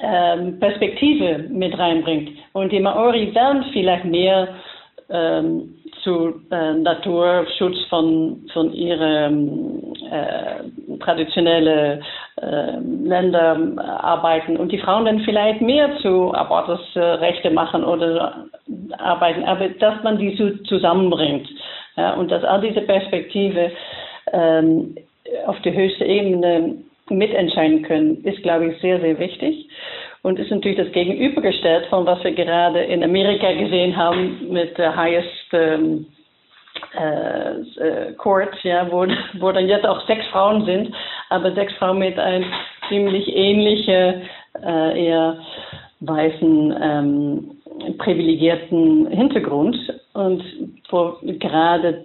ähm, 0.01 0.59
Perspektive 0.59 1.45
mit 1.49 1.77
reinbringt. 1.77 2.37
Und 2.53 2.71
die 2.71 2.79
Maori 2.79 3.33
werden 3.33 3.65
vielleicht 3.73 4.05
mehr 4.05 4.49
ähm, 5.09 5.75
zu 6.03 6.41
äh, 6.51 6.73
Naturschutz 6.73 7.77
von, 7.89 8.47
von 8.53 8.73
ihren 8.73 9.95
äh, 10.11 10.97
traditionellen 10.99 12.03
äh, 12.41 12.77
Ländern 12.79 13.79
arbeiten 13.79 14.57
und 14.57 14.71
die 14.71 14.77
Frauen 14.77 15.05
dann 15.05 15.21
vielleicht 15.21 15.61
mehr 15.61 15.97
zu 15.97 16.33
Abortusrechte 16.33 17.49
machen 17.49 17.83
oder 17.83 18.45
arbeiten, 18.97 19.43
aber 19.43 19.69
dass 19.69 20.03
man 20.03 20.17
die 20.17 20.35
so 20.35 20.49
zusammenbringt 20.65 21.47
ja, 21.95 22.13
und 22.13 22.29
dass 22.29 22.43
all 22.43 22.61
diese 22.61 22.81
Perspektive 22.81 23.71
ähm, 24.33 24.95
auf 25.45 25.59
die 25.61 25.73
höchste 25.73 26.05
Ebene 26.05 26.75
mitentscheiden 27.09 27.81
können, 27.83 28.23
ist, 28.23 28.43
glaube 28.43 28.67
ich, 28.67 28.81
sehr, 28.81 28.99
sehr 28.99 29.17
wichtig 29.17 29.69
und 30.23 30.39
ist 30.39 30.51
natürlich 30.51 30.77
das 30.77 30.91
Gegenübergestellt 30.91 31.87
von 31.87 32.05
was 32.05 32.23
wir 32.23 32.33
gerade 32.33 32.81
in 32.81 33.03
Amerika 33.03 33.51
gesehen 33.53 33.95
haben 33.95 34.49
mit 34.51 34.77
der 34.77 34.95
highest 34.95 35.53
ähm, 35.53 36.05
äh, 36.99 37.61
äh, 37.79 38.13
Court, 38.13 38.55
ja, 38.63 38.91
wo, 38.91 39.05
wo 39.39 39.51
dann 39.51 39.67
jetzt 39.67 39.85
auch 39.85 40.05
sechs 40.07 40.25
Frauen 40.27 40.65
sind, 40.65 40.93
aber 41.29 41.51
sechs 41.53 41.73
Frauen 41.73 41.99
mit 41.99 42.17
einem 42.17 42.45
ziemlich 42.89 43.27
ähnlichen, 43.35 44.23
äh, 44.65 45.07
eher 45.07 45.37
weißen, 45.99 46.75
ähm, 46.81 47.51
privilegierten 47.97 49.07
Hintergrund 49.07 49.77
und 50.13 50.43
wo 50.89 51.15
gerade 51.21 52.03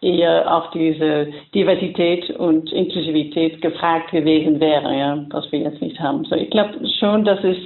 eher 0.00 0.54
auch 0.54 0.70
diese 0.72 1.28
Diversität 1.54 2.30
und 2.30 2.70
Inklusivität 2.72 3.62
gefragt 3.62 4.10
gewesen 4.10 4.60
wäre, 4.60 4.96
ja, 4.96 5.24
was 5.30 5.50
wir 5.52 5.60
jetzt 5.60 5.80
nicht 5.80 5.98
haben. 6.00 6.24
So, 6.24 6.36
ich 6.36 6.50
glaube 6.50 6.74
schon, 6.98 7.24
dass 7.24 7.42
es 7.44 7.56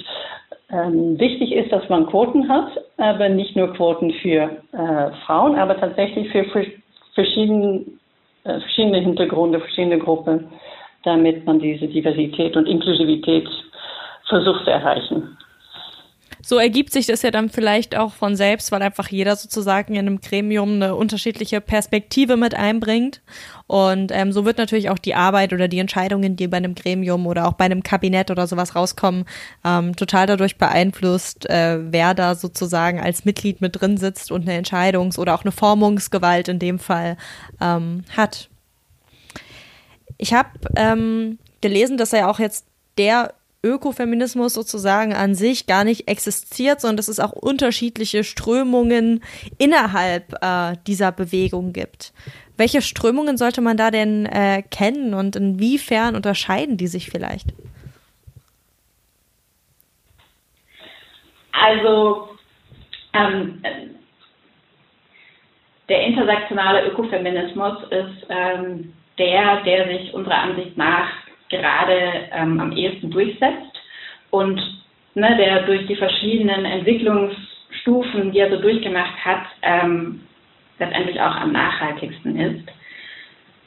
ähm, 0.75 1.19
wichtig 1.19 1.53
ist, 1.53 1.71
dass 1.71 1.89
man 1.89 2.07
Quoten 2.07 2.49
hat, 2.49 2.69
aber 2.97 3.29
nicht 3.29 3.55
nur 3.55 3.73
Quoten 3.75 4.13
für 4.15 4.51
äh, 4.73 5.11
Frauen, 5.25 5.57
aber 5.57 5.79
tatsächlich 5.79 6.31
für 6.33 6.45
verschiedene, 7.15 7.85
äh, 8.45 8.59
verschiedene 8.61 8.99
Hintergründe, 8.99 9.61
verschiedene 9.61 9.99
Gruppen, 9.99 10.49
damit 11.05 11.47
man 11.47 11.61
diese 11.61 11.87
Diversität 11.87 12.57
und 12.57 12.67
Inklusivität 12.67 13.49
versucht 14.29 14.65
zu 14.65 14.71
erreichen 14.71 15.37
so 16.45 16.59
ergibt 16.59 16.93
sich 16.93 17.07
das 17.07 17.23
ja 17.23 17.31
dann 17.31 17.49
vielleicht 17.49 17.97
auch 17.97 18.13
von 18.13 18.37
selbst, 18.37 18.71
weil 18.71 18.83
einfach 18.83 19.09
jeder 19.09 19.35
sozusagen 19.35 19.95
in 19.95 20.07
einem 20.07 20.21
Gremium 20.21 20.75
eine 20.75 20.95
unterschiedliche 20.95 21.63
Perspektive 21.63 22.37
mit 22.37 22.55
einbringt. 22.55 23.23
Und 23.67 24.13
ähm, 24.13 24.31
so 24.31 24.45
wird 24.45 24.59
natürlich 24.59 24.91
auch 24.91 24.99
die 24.99 25.15
Arbeit 25.15 25.55
oder 25.55 25.69
die 25.69 25.79
Entscheidungen, 25.79 26.37
die 26.37 26.47
bei 26.47 26.59
einem 26.59 26.75
Gremium 26.75 27.27
oder 27.27 27.49
auch 27.49 27.55
bei 27.55 27.65
einem 27.65 27.83
Kabinett 27.83 28.31
oder 28.31 28.47
sowas 28.47 28.77
rauskommen, 28.77 29.25
ähm, 29.65 29.97
total 29.97 30.27
dadurch 30.27 30.59
beeinflusst, 30.59 31.49
äh, 31.49 31.79
wer 31.81 32.13
da 32.13 32.35
sozusagen 32.35 33.01
als 33.01 33.25
Mitglied 33.25 33.63
mit 33.63 33.81
drin 33.81 33.97
sitzt 33.97 34.31
und 34.31 34.43
eine 34.43 34.61
Entscheidungs- 34.61 35.19
oder 35.19 35.35
auch 35.35 35.45
eine 35.45 35.53
Formungsgewalt 35.53 36.49
in 36.49 36.59
dem 36.59 36.79
Fall 36.79 37.17
ähm, 37.63 38.05
hat. 38.15 38.51
Ich 40.19 40.35
habe 40.35 40.51
ähm, 40.77 41.39
gelesen, 41.63 41.97
dass 41.97 42.13
er 42.13 42.29
auch 42.29 42.39
jetzt 42.39 42.67
der 42.99 43.33
Ökofeminismus 43.65 44.55
sozusagen 44.55 45.15
an 45.15 45.35
sich 45.35 45.67
gar 45.67 45.85
nicht 45.85 46.07
existiert, 46.07 46.81
sondern 46.81 46.99
dass 46.99 47.09
es 47.09 47.19
auch 47.19 47.33
unterschiedliche 47.33 48.23
Strömungen 48.23 49.25
innerhalb 49.59 50.35
äh, 50.43 50.77
dieser 50.87 51.11
Bewegung 51.11 51.73
gibt. 51.73 52.13
Welche 52.57 52.83
Strömungen 52.83 53.37
sollte 53.37 53.61
man 53.61 53.77
da 53.77 53.91
denn 53.91 54.27
äh, 54.27 54.63
kennen 54.63 55.15
und 55.15 55.35
inwiefern 55.35 56.15
unterscheiden 56.15 56.77
die 56.77 56.87
sich 56.87 57.11
vielleicht? 57.11 57.49
Also 61.53 62.29
ähm, 63.15 63.61
der 65.89 66.07
intersektionale 66.07 66.87
Ökofeminismus 66.89 67.83
ist 67.91 68.27
ähm, 68.29 68.93
der, 69.19 69.63
der 69.63 69.89
sich 69.89 70.13
unserer 70.15 70.43
Ansicht 70.43 70.77
nach 70.77 71.09
gerade 71.51 72.29
ähm, 72.33 72.61
am 72.61 72.73
ehesten 72.73 73.11
durchsetzt 73.11 73.81
und 74.31 74.61
ne, 75.15 75.37
der 75.37 75.63
durch 75.63 75.87
die 75.87 75.97
verschiedenen 75.97 76.65
Entwicklungsstufen, 76.65 78.33
die 78.33 78.39
er 78.39 78.51
so 78.51 78.61
durchgemacht 78.61 79.25
hat, 79.25 79.47
ähm, 79.63 80.21
letztendlich 80.79 81.21
auch 81.21 81.37
am 81.37 81.53
nachhaltigsten 81.53 82.37
ist. 82.39 82.69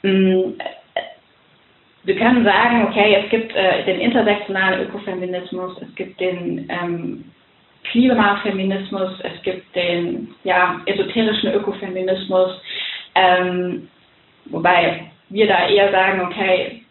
Mm, 0.02 0.52
wir 2.04 2.16
können 2.16 2.44
sagen, 2.44 2.86
okay, 2.88 3.22
es 3.22 3.30
gibt 3.30 3.54
äh, 3.54 3.84
den 3.84 4.00
intersektionalen 4.00 4.86
Ökofeminismus, 4.86 5.76
es 5.82 5.94
gibt 5.94 6.20
den 6.20 6.68
ähm, 6.70 7.24
Klimafeminismus, 7.84 9.12
es 9.22 9.42
gibt 9.42 9.74
den 9.74 10.34
ja, 10.44 10.80
esoterischen 10.86 11.52
Ökofeminismus, 11.52 12.60
ähm, 13.14 13.88
wobei 14.46 15.10
wir 15.30 15.46
da 15.46 15.68
eher 15.68 15.90
sagen, 15.90 16.20
okay, 16.22 16.82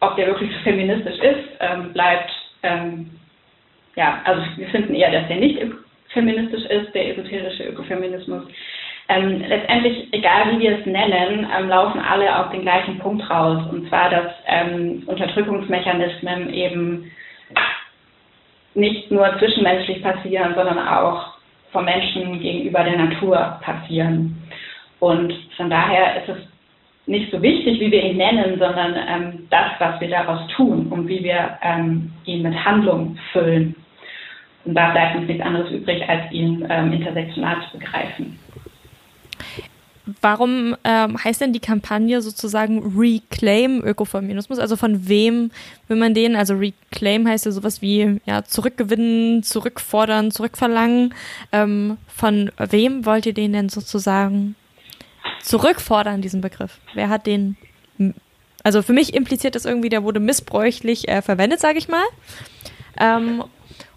ob 0.00 0.16
der 0.16 0.26
wirklich 0.26 0.50
feministisch 0.62 1.18
ist, 1.18 1.48
ähm, 1.60 1.92
bleibt, 1.92 2.30
ähm, 2.62 3.10
ja, 3.96 4.20
also 4.24 4.42
wir 4.56 4.68
finden 4.68 4.94
eher, 4.94 5.12
dass 5.12 5.28
der 5.28 5.36
nicht 5.36 5.58
feministisch 6.08 6.64
ist, 6.64 6.94
der 6.94 7.10
esoterische 7.10 7.64
Ökofeminismus. 7.64 8.44
Ähm, 9.08 9.44
letztendlich, 9.46 10.12
egal 10.12 10.52
wie 10.52 10.60
wir 10.60 10.78
es 10.78 10.86
nennen, 10.86 11.46
ähm, 11.56 11.68
laufen 11.68 12.00
alle 12.00 12.38
auf 12.38 12.50
den 12.52 12.62
gleichen 12.62 12.98
Punkt 12.98 13.28
raus. 13.28 13.62
Und 13.70 13.88
zwar, 13.88 14.08
dass 14.08 14.32
ähm, 14.46 15.02
Unterdrückungsmechanismen 15.06 16.52
eben 16.54 17.10
nicht 18.74 19.10
nur 19.10 19.38
zwischenmenschlich 19.38 20.02
passieren, 20.02 20.54
sondern 20.54 20.78
auch 20.78 21.34
von 21.70 21.84
Menschen 21.84 22.40
gegenüber 22.40 22.82
der 22.82 22.96
Natur 22.96 23.58
passieren. 23.60 24.36
Und 25.00 25.34
von 25.56 25.68
daher 25.68 26.22
ist 26.22 26.28
es 26.30 26.53
nicht 27.06 27.30
so 27.30 27.42
wichtig, 27.42 27.80
wie 27.80 27.90
wir 27.90 28.02
ihn 28.02 28.16
nennen, 28.16 28.58
sondern 28.58 28.94
ähm, 28.96 29.46
das, 29.50 29.72
was 29.78 30.00
wir 30.00 30.08
daraus 30.08 30.40
tun 30.56 30.86
und 30.88 31.06
wie 31.06 31.22
wir 31.22 31.58
ähm, 31.62 32.12
ihn 32.24 32.42
mit 32.42 32.54
Handlung 32.64 33.18
füllen. 33.32 33.74
Und 34.64 34.74
da 34.74 34.92
bleibt 34.92 35.16
uns 35.16 35.28
nichts 35.28 35.44
anderes 35.44 35.70
übrig, 35.70 36.08
als 36.08 36.32
ihn 36.32 36.66
ähm, 36.70 36.92
intersektional 36.92 37.56
zu 37.70 37.78
begreifen. 37.78 38.38
Warum 40.20 40.76
ähm, 40.84 41.22
heißt 41.22 41.40
denn 41.40 41.54
die 41.54 41.60
Kampagne 41.60 42.20
sozusagen 42.20 42.94
Reclaim 42.98 43.82
Ökofeminismus? 43.82 44.58
Also 44.58 44.76
von 44.76 45.08
wem 45.08 45.50
will 45.88 45.96
man 45.96 46.12
den? 46.12 46.36
Also 46.36 46.56
Reclaim 46.56 47.26
heißt 47.26 47.46
ja 47.46 47.52
sowas 47.52 47.80
wie 47.80 48.20
ja, 48.26 48.44
zurückgewinnen, 48.44 49.42
zurückfordern, 49.42 50.30
zurückverlangen. 50.30 51.14
Ähm, 51.52 51.96
von 52.06 52.50
wem 52.58 53.06
wollt 53.06 53.24
ihr 53.24 53.32
den 53.32 53.54
denn 53.54 53.70
sozusagen 53.70 54.56
zurückfordern, 55.44 56.22
diesen 56.22 56.40
Begriff? 56.40 56.78
Wer 56.94 57.08
hat 57.08 57.26
den, 57.26 57.56
also 58.62 58.82
für 58.82 58.92
mich 58.92 59.14
impliziert 59.14 59.54
das 59.54 59.66
irgendwie, 59.66 59.90
der 59.90 60.02
wurde 60.02 60.20
missbräuchlich 60.20 61.08
äh, 61.08 61.22
verwendet, 61.22 61.60
sage 61.60 61.78
ich 61.78 61.88
mal. 61.88 62.04
Ähm, 62.98 63.44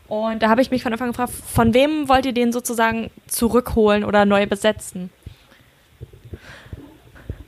und 0.07 0.41
da 0.43 0.49
habe 0.49 0.61
ich 0.61 0.71
mich 0.71 0.83
von 0.83 0.91
Anfang 0.91 1.07
an 1.07 1.11
gefragt, 1.13 1.31
von 1.31 1.73
wem 1.73 2.09
wollt 2.09 2.25
ihr 2.25 2.33
den 2.33 2.51
sozusagen 2.51 3.09
zurückholen 3.27 4.03
oder 4.03 4.25
neu 4.25 4.45
besetzen? 4.45 5.09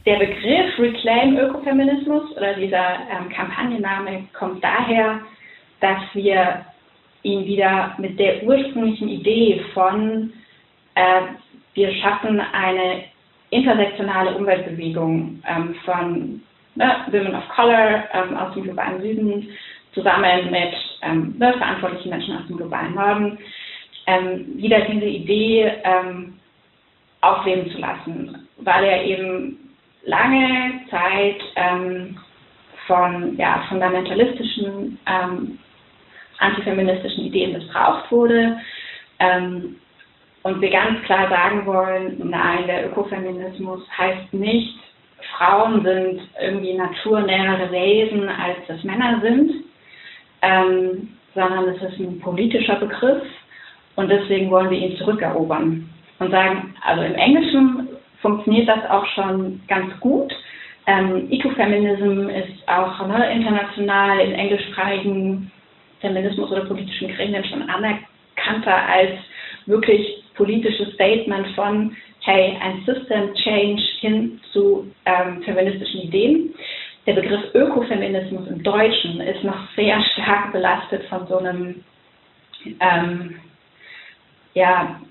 Der 0.06 0.18
Begriff 0.18 0.80
Reclaim 0.80 1.38
Ökofeminismus 1.38 2.32
oder 2.36 2.54
dieser 2.56 3.00
ähm, 3.12 3.30
Kampagnenname 3.30 4.24
kommt 4.34 4.64
daher, 4.64 5.20
dass 5.82 6.00
wir 6.14 6.66
ihn 7.24 7.46
wieder 7.46 7.96
mit 7.98 8.18
der 8.18 8.44
ursprünglichen 8.44 9.10
Idee 9.10 9.62
von 9.74 10.34
äh, 10.96 11.22
wir 11.74 11.94
schaffen 11.96 12.40
eine 12.40 13.04
intersektionale 13.52 14.36
Umweltbewegung 14.36 15.42
ähm, 15.48 15.76
von 15.86 16.42
ne, 16.76 16.96
Women 17.12 17.36
of 17.36 17.48
Color 17.50 18.04
ähm, 18.14 18.38
aus 18.38 18.54
dem 18.54 18.64
globalen 18.64 19.02
Süden 19.02 19.50
zusammen 19.94 20.52
mit 20.52 20.74
ähm, 21.02 21.36
ne, 21.38 21.54
verantwortlichen 21.58 22.10
Menschen 22.10 22.38
aus 22.38 22.48
dem 22.48 22.58
globalen 22.58 22.94
Norden 22.94 23.38
ähm, 24.08 24.46
wieder 24.56 24.82
diese 24.82 25.06
Idee 25.06 25.72
ähm, 25.84 26.40
aufleben 27.22 27.70
zu 27.72 27.80
lassen, 27.80 28.48
weil 28.58 28.84
er 28.84 29.04
eben 29.04 29.76
lange 30.06 30.82
Zeit 30.90 31.42
ähm, 31.56 32.18
von 32.88 33.38
ja, 33.38 33.64
fundamentalistischen, 33.70 34.98
antifeministischen 36.40 37.26
Ideen 37.26 37.54
missbraucht 37.54 38.12
wurde. 38.12 38.58
Und 40.44 40.62
wir 40.62 40.70
ganz 40.70 41.02
klar 41.04 41.30
sagen 41.30 41.66
wollen, 41.66 42.22
nein, 42.30 42.66
der 42.68 42.88
Ökofeminismus 42.88 43.82
heißt 43.98 44.34
nicht, 44.34 44.80
Frauen 45.38 45.84
sind 45.84 46.22
irgendwie 46.42 46.74
naturnähere 46.76 47.72
Wesen, 47.72 48.30
als 48.30 48.58
das 48.68 48.84
Männer 48.84 49.20
sind, 49.22 49.52
ähm, 50.42 51.10
sondern 51.36 51.68
es 51.70 51.82
ist 51.82 52.00
ein 52.00 52.20
politischer 52.20 52.76
Begriff 52.76 53.24
und 53.96 54.10
deswegen 54.10 54.50
wollen 54.50 54.70
wir 54.70 54.78
ihn 54.78 54.98
zurückerobern 54.98 55.90
und 56.20 56.32
sagen, 56.32 56.74
also 56.82 57.04
im 57.04 57.16
Englischen 57.16 57.90
funktioniert 58.22 58.68
das 58.68 58.90
auch 58.90 59.06
schon 59.08 59.62
ganz 59.68 59.98
gut. 60.00 60.34
Ähm, 60.88 61.30
Ecofeminism 61.30 62.30
ist 62.30 62.68
auch 62.68 63.06
ne, 63.08 63.32
international 63.32 64.20
in 64.20 64.34
englischsprachigen 64.34 65.52
Feminismus 66.00 66.52
oder 66.52 66.66
politischen 66.66 67.10
Gremien 67.10 67.44
schon 67.46 67.70
anerkannter 67.70 68.76
als 68.88 69.12
wirklich 69.66 70.19
politisches 70.40 70.94
Statement 70.94 71.48
von, 71.54 71.96
hey, 72.22 72.58
ein 72.62 72.82
System 72.86 73.36
Change 73.36 73.82
hin 74.00 74.40
zu 74.54 74.90
ähm, 75.06 75.44
feministischen 75.44 76.02
Ideen. 76.02 76.56
der 77.06 77.14
Begriff 77.14 77.54
Ökofeminismus 77.54 78.48
im 78.48 78.64
Deutschen 78.64 79.20
ist 79.20 79.44
noch 79.44 79.70
sehr 79.76 80.02
stark 80.14 80.54
belastet 80.54 81.04
von 81.10 81.28
so 81.28 81.38
einem 81.38 81.84
ähm, 82.80 83.36
ja, 84.54 85.02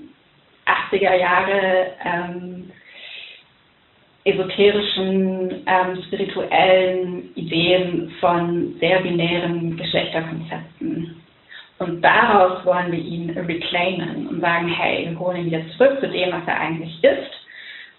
80er 0.90 1.14
Jahre 1.14 1.88
ähm, 2.04 2.70
esoterischen, 4.24 5.62
ähm, 5.66 6.02
spirituellen 6.06 7.34
Ideen 7.34 8.12
von 8.20 8.76
sehr 8.80 9.00
binären 9.00 9.76
Geschlechterkonzepten. 9.76 11.27
Und 11.78 12.02
daraus 12.02 12.64
wollen 12.64 12.90
wir 12.90 12.98
ihn 12.98 13.30
reclaimen 13.30 14.26
und 14.26 14.40
sagen, 14.40 14.68
hey, 14.68 15.08
wir 15.08 15.18
holen 15.18 15.38
ihn 15.38 15.46
wieder 15.46 15.62
zurück 15.76 16.00
zu 16.00 16.08
dem, 16.08 16.32
was 16.32 16.42
er 16.46 16.58
eigentlich 16.58 17.02
ist 17.04 17.30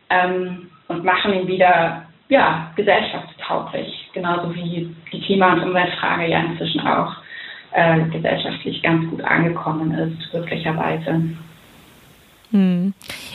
ähm, 0.10 0.70
und 0.90 1.04
machen 1.06 1.34
ihn 1.34 1.48
wieder 1.48 2.04
ja, 2.28 2.72
gesellschaftstauglich, 2.76 4.10
genauso 4.14 4.54
wie 4.54 4.94
die 5.12 5.22
Klima- 5.22 5.54
und 5.54 5.64
Umweltfrage 5.64 6.28
ja 6.28 6.42
inzwischen 6.42 6.82
auch 6.82 7.14
äh, 7.72 8.02
gesellschaftlich 8.10 8.82
ganz 8.84 9.10
gut 9.10 9.22
angekommen 9.24 9.92
ist, 9.92 10.30
glücklicherweise. 10.32 11.22
Hm. 12.52 12.94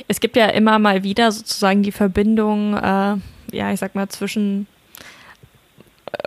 Es 0.09 0.21
gibt 0.21 0.37
ja 0.37 0.47
immer 0.47 0.79
mal 0.79 1.03
wieder 1.03 1.31
sozusagen 1.33 1.83
die 1.83 1.93
Verbindung, 1.93 2.75
äh, 2.77 3.17
ja, 3.53 3.73
ich 3.73 3.81
sag 3.81 3.95
mal, 3.95 4.09
zwischen 4.09 4.67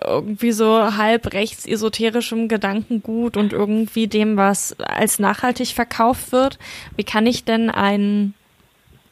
irgendwie 0.03 0.51
so 0.51 0.97
halb 0.97 1.33
rechts 1.33 1.65
esoterischem 1.65 2.47
Gedankengut 2.47 3.37
und 3.37 3.53
irgendwie 3.53 4.07
dem, 4.07 4.37
was 4.37 4.79
als 4.79 5.19
nachhaltig 5.19 5.69
verkauft 5.73 6.31
wird. 6.31 6.59
Wie 6.95 7.03
kann 7.03 7.25
ich 7.25 7.43
denn 7.43 7.69
einen 7.69 8.33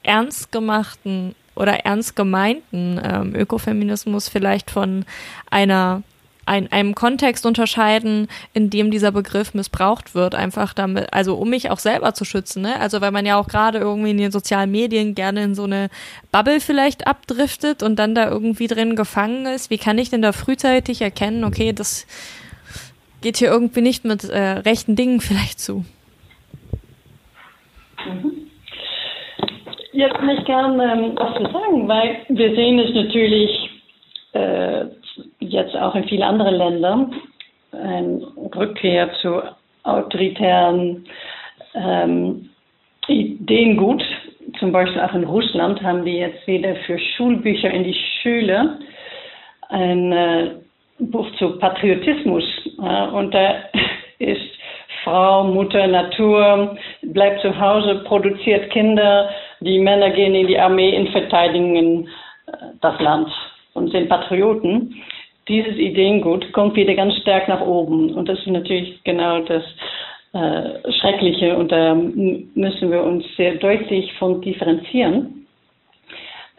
ernst 0.03 0.51
gemachten 0.51 1.35
oder 1.55 1.85
ernst 1.85 2.15
gemeinten 2.15 2.99
ähm, 3.03 3.35
Ökofeminismus 3.35 4.29
vielleicht 4.29 4.71
von 4.71 5.05
einer 5.49 6.03
ein, 6.45 6.71
einem 6.71 6.93
Kontext 6.95 7.45
unterscheiden, 7.45 8.27
in 8.53 8.69
dem 8.69 8.91
dieser 8.91 9.11
Begriff 9.11 9.53
missbraucht 9.53 10.13
wird, 10.13 10.35
einfach 10.35 10.73
damit, 10.73 11.11
also 11.13 11.35
um 11.35 11.49
mich 11.49 11.71
auch 11.71 11.79
selber 11.79 12.13
zu 12.13 12.25
schützen, 12.25 12.61
ne? 12.61 12.79
Also 12.79 13.01
weil 13.01 13.11
man 13.11 13.25
ja 13.25 13.39
auch 13.39 13.47
gerade 13.47 13.79
irgendwie 13.79 14.11
in 14.11 14.17
den 14.17 14.31
sozialen 14.31 14.71
Medien 14.71 15.15
gerne 15.15 15.43
in 15.43 15.55
so 15.55 15.63
eine 15.63 15.89
Bubble 16.31 16.59
vielleicht 16.59 17.07
abdriftet 17.07 17.81
und 17.83 17.97
dann 17.97 18.15
da 18.15 18.29
irgendwie 18.29 18.67
drin 18.67 18.95
gefangen 18.95 19.45
ist. 19.45 19.69
Wie 19.69 19.77
kann 19.77 19.97
ich 19.97 20.09
denn 20.09 20.21
da 20.21 20.31
frühzeitig 20.31 21.01
erkennen, 21.01 21.43
okay, 21.43 21.73
das 21.73 22.05
geht 23.21 23.37
hier 23.37 23.49
irgendwie 23.49 23.81
nicht 23.81 24.05
mit 24.05 24.23
äh, 24.23 24.39
rechten 24.39 24.95
Dingen 24.95 25.21
vielleicht 25.21 25.59
zu? 25.59 25.83
Mhm. 28.05 28.45
Jetzt 29.93 30.15
kann 30.15 30.29
ich 30.29 30.43
gerne 30.43 30.83
ähm, 30.91 31.15
was 31.15 31.37
zu 31.37 31.43
sagen, 31.53 31.87
weil 31.87 32.17
wir 32.27 32.53
sehen 32.53 32.79
es 32.79 32.93
natürlich 32.93 33.64
jetzt 35.55 35.75
auch 35.75 35.95
in 35.95 36.03
vielen 36.05 36.23
anderen 36.23 36.55
Ländern 36.55 37.13
eine 37.71 38.21
Rückkehr 38.55 39.11
zu 39.21 39.41
autoritären 39.83 41.05
ähm, 41.73 42.49
Ideengut. 43.07 44.03
Zum 44.59 44.71
Beispiel 44.71 45.01
auch 45.01 45.13
in 45.13 45.23
Russland 45.23 45.81
haben 45.81 46.05
die 46.05 46.17
jetzt 46.17 46.45
wieder 46.47 46.75
für 46.87 46.97
Schulbücher 46.97 47.69
in 47.71 47.83
die 47.83 47.97
Schule 48.21 48.79
ein 49.69 50.11
äh, 50.11 50.51
Buch 50.99 51.27
zu 51.37 51.57
Patriotismus. 51.59 52.43
Äh, 52.79 53.07
und 53.07 53.33
da 53.33 53.55
ist 54.19 54.41
Frau, 55.03 55.43
Mutter, 55.43 55.87
Natur, 55.87 56.77
bleibt 57.01 57.41
zu 57.41 57.59
Hause, 57.59 58.03
produziert 58.05 58.71
Kinder, 58.71 59.29
die 59.59 59.79
Männer 59.79 60.09
gehen 60.11 60.33
in 60.33 60.47
die 60.47 60.59
Armee 60.59 60.97
und 60.97 61.09
verteidigen 61.09 62.07
äh, 62.47 62.51
das 62.81 62.99
Land 62.99 63.29
und 63.73 63.91
sind 63.91 64.09
Patrioten 64.09 64.95
dieses 65.47 65.77
Ideengut 65.77 66.51
kommt 66.53 66.75
wieder 66.75 66.95
ganz 66.95 67.15
stark 67.17 67.47
nach 67.47 67.61
oben. 67.61 68.13
Und 68.13 68.27
das 68.27 68.39
ist 68.39 68.47
natürlich 68.47 69.03
genau 69.03 69.39
das 69.41 69.63
äh, 70.33 70.91
Schreckliche. 70.99 71.55
Und 71.55 71.71
da 71.71 71.93
müssen 71.93 72.91
wir 72.91 73.03
uns 73.03 73.25
sehr 73.37 73.55
deutlich 73.55 74.11
von 74.13 74.41
differenzieren. 74.41 75.47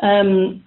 Ähm, 0.03 0.63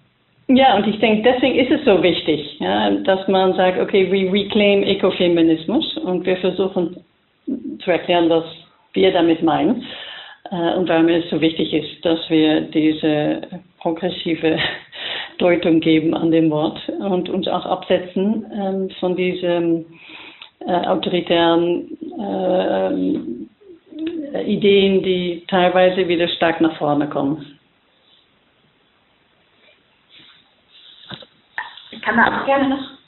ja, 0.48 0.76
und 0.76 0.88
ich 0.88 1.00
denke, 1.00 1.32
deswegen 1.32 1.60
ist 1.60 1.72
es 1.72 1.86
so 1.86 2.02
wichtig, 2.02 2.60
ja, 2.60 2.90
dass 2.90 3.28
man 3.28 3.54
sagt, 3.54 3.80
okay, 3.80 4.12
we 4.12 4.32
reclaim 4.32 4.82
Ecofeminismus 4.84 5.98
und 5.98 6.26
wir 6.26 6.38
versuchen 6.38 6.98
zu 7.80 7.92
erklären, 7.92 8.30
was 8.30 8.46
wir 8.94 9.12
damit 9.12 9.44
meinen. 9.44 9.86
Äh, 10.52 10.74
und 10.76 10.90
warum 10.90 11.08
es 11.10 11.30
so 11.30 11.40
wichtig 11.40 11.74
ist, 11.74 12.04
dass 12.04 12.20
wir 12.30 12.62
diese 12.62 13.42
progressive 13.80 14.58
Deutung 15.39 15.80
geben 15.80 16.13
an 16.13 16.32
dem 16.32 16.49
Wort 16.52 16.78
und 16.99 17.30
uns 17.30 17.47
auch 17.47 17.65
absetzen 17.65 18.45
ähm, 18.54 18.89
von 18.99 19.15
diesen 19.15 19.86
äh, 20.60 20.88
autoritären 20.88 21.97
äh, 22.19 22.91
Ideen, 24.43 25.02
die 25.02 25.43
teilweise 25.47 26.08
wieder 26.08 26.28
stark 26.28 26.62
nach 26.62 26.78
vorne 26.78 27.08
kommen. 27.08 27.60
Ich 31.91 32.02
kann 32.02 32.17
da 32.17 32.41
auch 32.41 32.45
gerne 32.45 32.69
noch. 32.69 32.99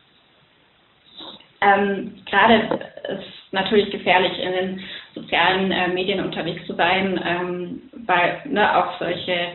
Ähm, 1.62 2.16
gerade 2.26 2.80
ist 3.20 3.52
natürlich 3.52 3.92
gefährlich, 3.92 4.40
in 4.40 4.52
den 4.52 4.80
sozialen 5.14 5.72
äh, 5.72 5.90
Medien 5.90 6.20
unterwegs 6.26 6.66
zu 6.66 6.74
sein, 6.74 7.20
ähm, 7.24 7.82
weil 8.06 8.42
ne, 8.46 8.78
auch 8.78 8.98
solche 8.98 9.50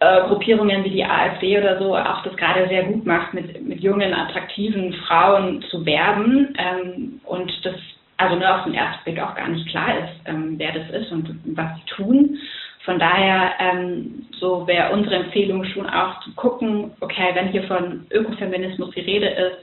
äh, 0.00 0.20
Gruppierungen 0.22 0.84
wie 0.84 0.90
die 0.90 1.04
AfD 1.04 1.58
oder 1.58 1.78
so 1.78 1.96
auch 1.96 2.22
das 2.22 2.36
gerade 2.36 2.68
sehr 2.68 2.84
gut 2.84 3.06
macht, 3.06 3.34
mit, 3.34 3.62
mit 3.62 3.80
jungen, 3.80 4.12
attraktiven 4.12 4.92
Frauen 5.06 5.62
zu 5.70 5.84
werben 5.86 6.54
ähm, 6.58 7.20
und 7.24 7.52
das 7.64 7.74
also 8.16 8.36
nur 8.36 8.54
auf 8.54 8.64
den 8.64 8.74
ersten 8.74 9.04
Blick 9.04 9.20
auch 9.20 9.34
gar 9.34 9.48
nicht 9.48 9.68
klar 9.68 9.98
ist, 9.98 10.12
ähm, 10.26 10.54
wer 10.56 10.72
das 10.72 10.88
ist 10.90 11.10
und 11.10 11.28
was 11.56 11.76
sie 11.76 11.94
tun. 11.94 12.38
Von 12.84 12.98
daher 12.98 13.52
ähm, 13.58 14.26
so 14.38 14.66
wäre 14.66 14.92
unsere 14.92 15.16
Empfehlung 15.16 15.64
schon 15.64 15.88
auch 15.88 16.20
zu 16.20 16.32
gucken, 16.34 16.92
okay, 17.00 17.30
wenn 17.32 17.48
hier 17.48 17.64
von 17.64 18.06
Ökofeminismus 18.10 18.90
die 18.94 19.00
Rede 19.00 19.28
ist 19.28 19.58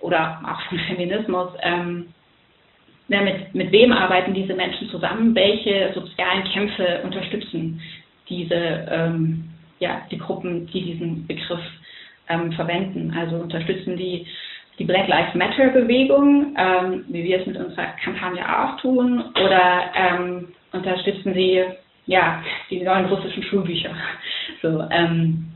oder 0.00 0.40
auch 0.46 0.60
von 0.68 0.78
Feminismus, 0.80 1.50
ähm, 1.62 2.08
mit, 3.08 3.54
mit 3.54 3.72
wem 3.72 3.92
arbeiten 3.92 4.34
diese 4.34 4.54
Menschen 4.54 4.88
zusammen, 4.90 5.34
welche 5.34 5.92
sozialen 5.94 6.44
Kämpfe 6.44 7.00
unterstützen 7.04 7.80
diese 8.28 8.86
ähm, 8.90 9.44
ja, 9.78 10.02
die 10.10 10.18
Gruppen, 10.18 10.66
die 10.66 10.82
diesen 10.82 11.26
Begriff 11.26 11.60
ähm, 12.28 12.52
verwenden. 12.52 13.14
Also 13.16 13.36
unterstützen 13.36 13.96
die 13.96 14.26
die 14.78 14.84
Black 14.84 15.08
Lives 15.08 15.34
Matter 15.34 15.68
Bewegung, 15.68 16.54
ähm, 16.58 17.04
wie 17.08 17.24
wir 17.24 17.40
es 17.40 17.46
mit 17.46 17.56
unserer 17.56 17.86
Kampagne 18.02 18.44
auch 18.44 18.78
tun, 18.80 19.24
oder 19.34 19.90
ähm, 19.94 20.48
unterstützen 20.72 21.32
sie 21.34 21.64
ja 22.06 22.42
die 22.70 22.82
neuen 22.82 23.06
russischen 23.06 23.42
Schulbücher. 23.42 23.94
So, 24.62 24.82
ähm, 24.90 25.48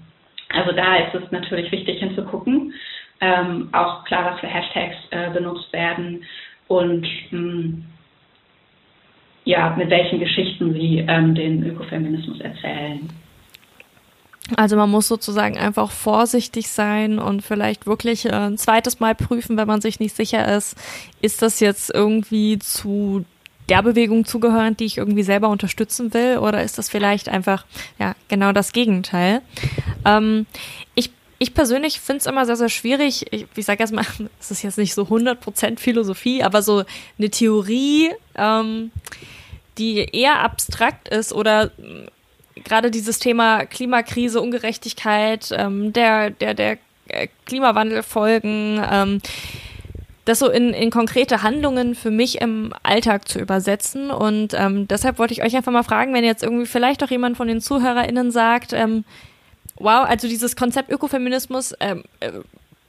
also 0.50 0.72
da 0.72 0.96
ist 0.96 1.14
es 1.14 1.30
natürlich 1.30 1.72
wichtig 1.72 2.00
hinzugucken, 2.00 2.74
ähm, 3.20 3.68
auch 3.72 4.04
klar, 4.04 4.32
was 4.32 4.40
für 4.40 4.46
Hashtags 4.46 4.96
äh, 5.10 5.30
benutzt 5.30 5.72
werden 5.72 6.24
und 6.68 7.06
mh, 7.30 7.30
hm, 7.30 7.84
ja, 9.44 9.74
mit 9.76 9.88
welchen 9.90 10.20
Geschichten 10.20 10.74
sie 10.74 11.04
ähm, 11.08 11.34
den 11.34 11.64
Ökofeminismus 11.64 12.40
erzählen. 12.40 13.08
Also 14.56 14.76
man 14.76 14.90
muss 14.90 15.08
sozusagen 15.08 15.56
einfach 15.58 15.90
vorsichtig 15.90 16.68
sein 16.68 17.18
und 17.18 17.42
vielleicht 17.42 17.86
wirklich 17.86 18.26
äh, 18.26 18.32
ein 18.32 18.58
zweites 18.58 19.00
Mal 19.00 19.14
prüfen, 19.14 19.56
wenn 19.56 19.68
man 19.68 19.80
sich 19.80 20.00
nicht 20.00 20.16
sicher 20.16 20.56
ist, 20.56 20.76
ist 21.20 21.42
das 21.42 21.60
jetzt 21.60 21.90
irgendwie 21.92 22.58
zu 22.58 23.24
der 23.68 23.82
Bewegung 23.82 24.24
zugehörend, 24.24 24.80
die 24.80 24.84
ich 24.84 24.98
irgendwie 24.98 25.22
selber 25.22 25.48
unterstützen 25.48 26.12
will, 26.12 26.38
oder 26.38 26.62
ist 26.62 26.76
das 26.76 26.88
vielleicht 26.88 27.28
einfach 27.28 27.64
ja 27.98 28.14
genau 28.28 28.52
das 28.52 28.72
Gegenteil? 28.72 29.42
Ähm, 30.04 30.46
ich 30.94 31.10
ich 31.42 31.54
persönlich 31.54 32.00
finde 32.00 32.18
es 32.18 32.26
immer 32.26 32.44
sehr, 32.44 32.56
sehr 32.56 32.68
schwierig. 32.68 33.32
Ich, 33.32 33.46
ich 33.56 33.64
sage 33.64 33.80
erstmal, 33.80 34.04
es 34.40 34.50
ist 34.50 34.62
jetzt 34.62 34.76
nicht 34.76 34.92
so 34.92 35.04
100% 35.04 35.78
Philosophie, 35.78 36.42
aber 36.42 36.60
so 36.62 36.84
eine 37.18 37.30
Theorie, 37.30 38.10
ähm, 38.34 38.90
die 39.78 39.96
eher 40.00 40.40
abstrakt 40.40 41.08
ist 41.08 41.32
oder 41.32 41.70
gerade 42.64 42.90
dieses 42.90 43.18
Thema 43.18 43.64
Klimakrise, 43.64 44.40
Ungerechtigkeit, 44.40 45.50
ähm, 45.52 45.92
der, 45.92 46.30
der, 46.30 46.54
der 46.54 46.78
äh, 47.08 47.28
Klimawandelfolgen, 47.46 48.82
ähm, 48.90 49.20
das 50.24 50.38
so 50.38 50.48
in, 50.48 50.72
in 50.74 50.90
konkrete 50.90 51.42
Handlungen 51.42 51.94
für 51.94 52.10
mich 52.10 52.40
im 52.40 52.72
Alltag 52.82 53.26
zu 53.26 53.38
übersetzen. 53.40 54.10
Und 54.10 54.54
ähm, 54.54 54.86
deshalb 54.86 55.18
wollte 55.18 55.34
ich 55.34 55.42
euch 55.42 55.56
einfach 55.56 55.72
mal 55.72 55.82
fragen, 55.82 56.14
wenn 56.14 56.24
jetzt 56.24 56.42
irgendwie 56.42 56.66
vielleicht 56.66 57.02
auch 57.02 57.10
jemand 57.10 57.36
von 57.36 57.48
den 57.48 57.60
ZuhörerInnen 57.60 58.30
sagt, 58.30 58.72
ähm, 58.72 59.04
wow, 59.76 60.06
also 60.06 60.28
dieses 60.28 60.56
Konzept 60.56 60.90
Ökofeminismus 60.90 61.74
ähm, 61.80 62.04
äh, 62.20 62.30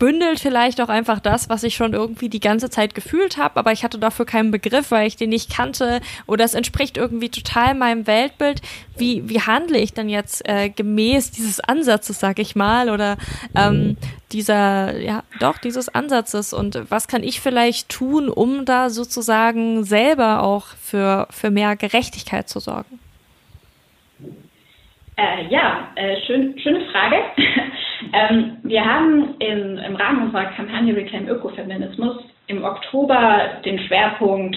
bündelt 0.02 0.40
vielleicht 0.40 0.82
auch 0.82 0.90
einfach 0.90 1.20
das, 1.20 1.48
was 1.48 1.62
ich 1.62 1.76
schon 1.76 1.94
irgendwie 1.94 2.28
die 2.28 2.40
ganze 2.40 2.72
Zeit 2.72 2.96
gefühlt 2.96 3.38
habe, 3.38 3.58
aber 3.58 3.72
ich 3.72 3.84
hatte 3.84 4.00
dafür 4.00 4.26
keinen 4.26 4.50
Begriff, 4.50 4.90
weil 4.90 5.06
ich 5.06 5.16
den 5.16 5.30
nicht 5.30 5.56
kannte 5.56 6.02
oder 6.26 6.44
es 6.44 6.56
entspricht 6.56 6.98
irgendwie 6.98 7.30
total 7.30 7.76
meinem 7.76 8.08
Weltbild. 8.08 8.64
Wie, 8.98 9.30
wie 9.30 9.42
handle 9.42 9.78
ich 9.78 9.94
denn 9.94 10.10
jetzt 10.10 10.42
äh, 10.50 10.70
gemäß 10.70 11.30
dieses 11.30 11.60
Ansatzes, 11.60 12.20
sag 12.20 12.40
ich 12.40 12.56
mal, 12.56 12.90
oder 12.90 13.18
ähm, 13.54 13.96
dieser, 14.32 15.00
ja, 15.00 15.22
doch, 15.40 15.60
dieses 15.60 15.88
Ansatzes 15.88 16.52
und 16.52 16.82
was 16.90 17.08
kann 17.08 17.22
ich 17.22 17.40
vielleicht 17.40 17.90
tun, 17.90 18.28
um 18.28 18.66
da 18.66 18.90
sozusagen 18.90 19.84
selber 19.84 20.42
auch 20.42 20.66
für, 20.82 21.28
für 21.30 21.52
mehr 21.52 21.76
Gerechtigkeit 21.76 22.50
zu 22.50 22.60
sorgen? 22.60 23.00
Äh, 25.18 25.48
ja, 25.50 25.90
äh, 25.96 26.16
schön, 26.26 26.58
schöne 26.60 26.82
Frage. 26.92 27.18
ähm, 28.14 28.58
wir 28.64 28.84
haben 28.84 29.36
in, 29.40 29.78
im 29.78 29.96
Rahmen 29.96 30.24
unserer 30.24 30.46
Kampagne 30.46 30.96
Reclaim 30.96 31.28
Ökofeminismus 31.28 32.18
im 32.48 32.64
Oktober 32.64 33.60
den 33.66 33.80
Schwerpunkt 33.80 34.56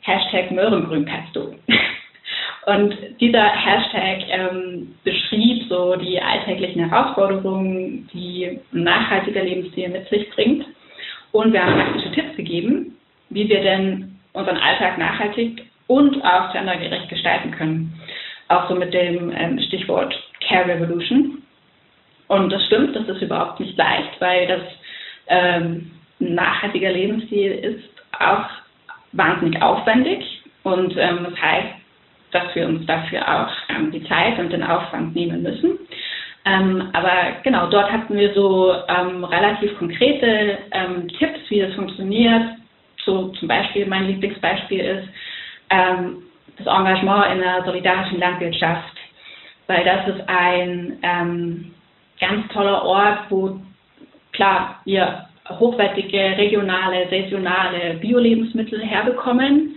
Hashtag 0.00 0.50
Möhrengrün 0.50 1.06
kannst 1.06 1.36
du. 1.36 1.54
Und 2.66 2.96
dieser 3.20 3.44
Hashtag 3.44 4.24
ähm, 4.28 4.94
beschrieb 5.04 5.68
so 5.68 5.96
die 5.96 6.20
alltäglichen 6.20 6.88
Herausforderungen, 6.88 8.08
die 8.12 8.60
ein 8.72 8.82
nachhaltiger 8.82 9.42
Lebensstil 9.42 9.88
mit 9.88 10.08
sich 10.08 10.30
bringt. 10.30 10.64
Und 11.32 11.52
wir 11.52 11.64
haben 11.64 11.74
praktische 11.74 12.12
Tipps 12.12 12.36
gegeben, 12.36 12.96
wie 13.30 13.48
wir 13.48 13.62
denn 13.62 14.16
unseren 14.32 14.58
Alltag 14.58 14.98
nachhaltig 14.98 15.64
und 15.86 16.24
auch 16.24 16.52
gendergerecht 16.52 17.08
gestalten 17.08 17.50
können 17.52 17.92
auch 18.52 18.68
so 18.68 18.74
mit 18.74 18.92
dem 18.92 19.32
ähm, 19.34 19.58
Stichwort 19.68 20.14
Care 20.46 20.68
Revolution. 20.68 21.42
Und 22.28 22.50
das 22.50 22.64
stimmt, 22.66 22.96
das 22.96 23.08
ist 23.08 23.22
überhaupt 23.22 23.60
nicht 23.60 23.76
leicht, 23.76 24.20
weil 24.20 24.46
das 24.46 24.62
ähm, 25.26 25.90
ein 26.20 26.34
nachhaltiger 26.34 26.90
Lebensstil 26.90 27.52
ist 27.52 27.90
auch 28.18 28.48
wahnsinnig 29.12 29.60
aufwendig. 29.60 30.24
Und 30.62 30.96
ähm, 30.96 31.26
das 31.28 31.42
heißt, 31.42 31.68
dass 32.30 32.54
wir 32.54 32.66
uns 32.66 32.86
dafür 32.86 33.22
auch 33.28 33.52
ähm, 33.68 33.90
die 33.90 34.04
Zeit 34.04 34.38
und 34.38 34.50
den 34.50 34.62
Aufwand 34.62 35.14
nehmen 35.14 35.42
müssen. 35.42 35.78
Ähm, 36.44 36.88
aber 36.92 37.36
genau, 37.44 37.68
dort 37.68 37.92
hatten 37.92 38.16
wir 38.16 38.32
so 38.34 38.74
ähm, 38.88 39.24
relativ 39.24 39.76
konkrete 39.78 40.58
Tipps, 41.18 41.38
wie 41.50 41.60
das 41.60 41.74
funktioniert. 41.74 42.42
So 43.04 43.28
zum 43.28 43.48
Beispiel, 43.48 43.86
mein 43.86 44.06
Lieblingsbeispiel 44.06 44.80
ist, 44.80 45.08
ähm, 45.70 46.22
das 46.64 46.74
Engagement 46.74 47.32
in 47.32 47.38
der 47.40 47.64
solidarischen 47.64 48.18
Landwirtschaft, 48.18 48.96
weil 49.66 49.84
das 49.84 50.08
ist 50.08 50.28
ein 50.28 50.98
ähm, 51.02 51.74
ganz 52.20 52.52
toller 52.52 52.82
Ort, 52.84 53.18
wo 53.30 53.60
klar 54.32 54.80
wir 54.84 55.26
hochwertige 55.48 56.36
regionale, 56.36 57.08
saisonale 57.10 57.94
Bio-Lebensmittel 58.00 58.80
herbekommen, 58.82 59.76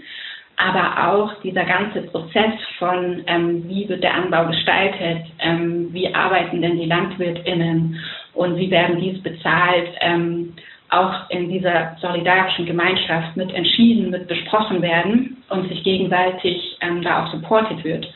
aber 0.58 1.12
auch 1.12 1.34
dieser 1.42 1.66
ganze 1.66 2.04
Prozess 2.04 2.54
von, 2.80 3.24
ähm, 3.28 3.68
wie 3.68 3.90
wird 3.90 4.04
der 4.04 4.14
Anbau 4.14 4.48
gestaltet, 4.48 5.26
ähm, 5.40 5.90
wie 5.92 6.14
arbeiten 6.14 6.62
denn 6.62 6.80
die 6.80 6.86
LandwirtInnen 6.86 8.00
und 8.34 8.56
wie 8.58 8.72
werden 8.72 9.00
dies 9.00 9.22
bezahlt, 9.22 9.90
ähm, 10.00 10.54
auch 10.90 11.30
in 11.30 11.50
dieser 11.50 11.96
solidarischen 12.00 12.66
Gemeinschaft 12.66 13.36
mit 13.36 13.54
entschieden, 13.54 14.12
mit 14.12 14.28
besprochen 14.28 14.82
werden 14.82 15.38
und 15.50 15.68
sich 15.70 15.84
gegenseitig 15.84 16.78
ähm, 16.82 17.02
da 17.02 17.24
auch 17.26 17.32
supported 17.32 17.84
wird. 17.84 18.08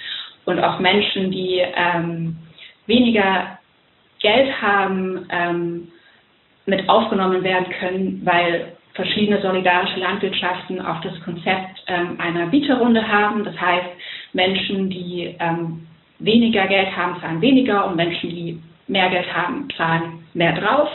Und 0.45 0.59
auch 0.59 0.80
Menschen, 0.80 1.32
die 1.32 1.61
ähm, 1.76 2.38
weniger 2.86 3.59
Geld 4.22 4.61
haben, 4.61 5.28
ähm, 5.32 5.88
mit 6.65 6.88
aufgenommen 6.88 7.43
werden 7.43 7.72
können, 7.80 8.22
weil 8.24 8.74
verschiedene 8.93 9.41
solidarische 9.41 9.99
Landwirtschaften 9.99 10.82
auch 10.82 11.01
das 11.01 11.20
Konzept 11.24 11.84
ähm, 11.88 12.20
einer 12.20 12.47
Bieterrunde 12.47 13.07
haben. 13.07 13.43
Das 13.43 13.59
heißt, 13.59 13.89
Menschen, 14.34 14.89
die 14.89 15.36
ähm, 15.39 15.88
weniger 16.20 16.67
Geld 16.67 16.95
haben, 16.95 17.20
zahlen 17.22 17.41
weniger 17.41 17.88
und 17.88 17.95
Menschen, 17.95 18.30
die 18.30 18.59
mehr 18.88 19.09
Geld 19.09 19.34
haben, 19.34 19.67
zahlen 19.76 20.26
mehr 20.34 20.53
drauf 20.53 20.89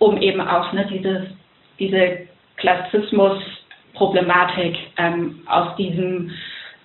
um 0.00 0.20
eben 0.20 0.40
auch 0.40 0.72
ne, 0.72 0.88
dieses, 0.90 1.28
diese 1.78 2.26
Klassismus-Problematik 2.56 4.76
ähm, 4.96 5.42
aus 5.46 5.76
diesem 5.76 6.32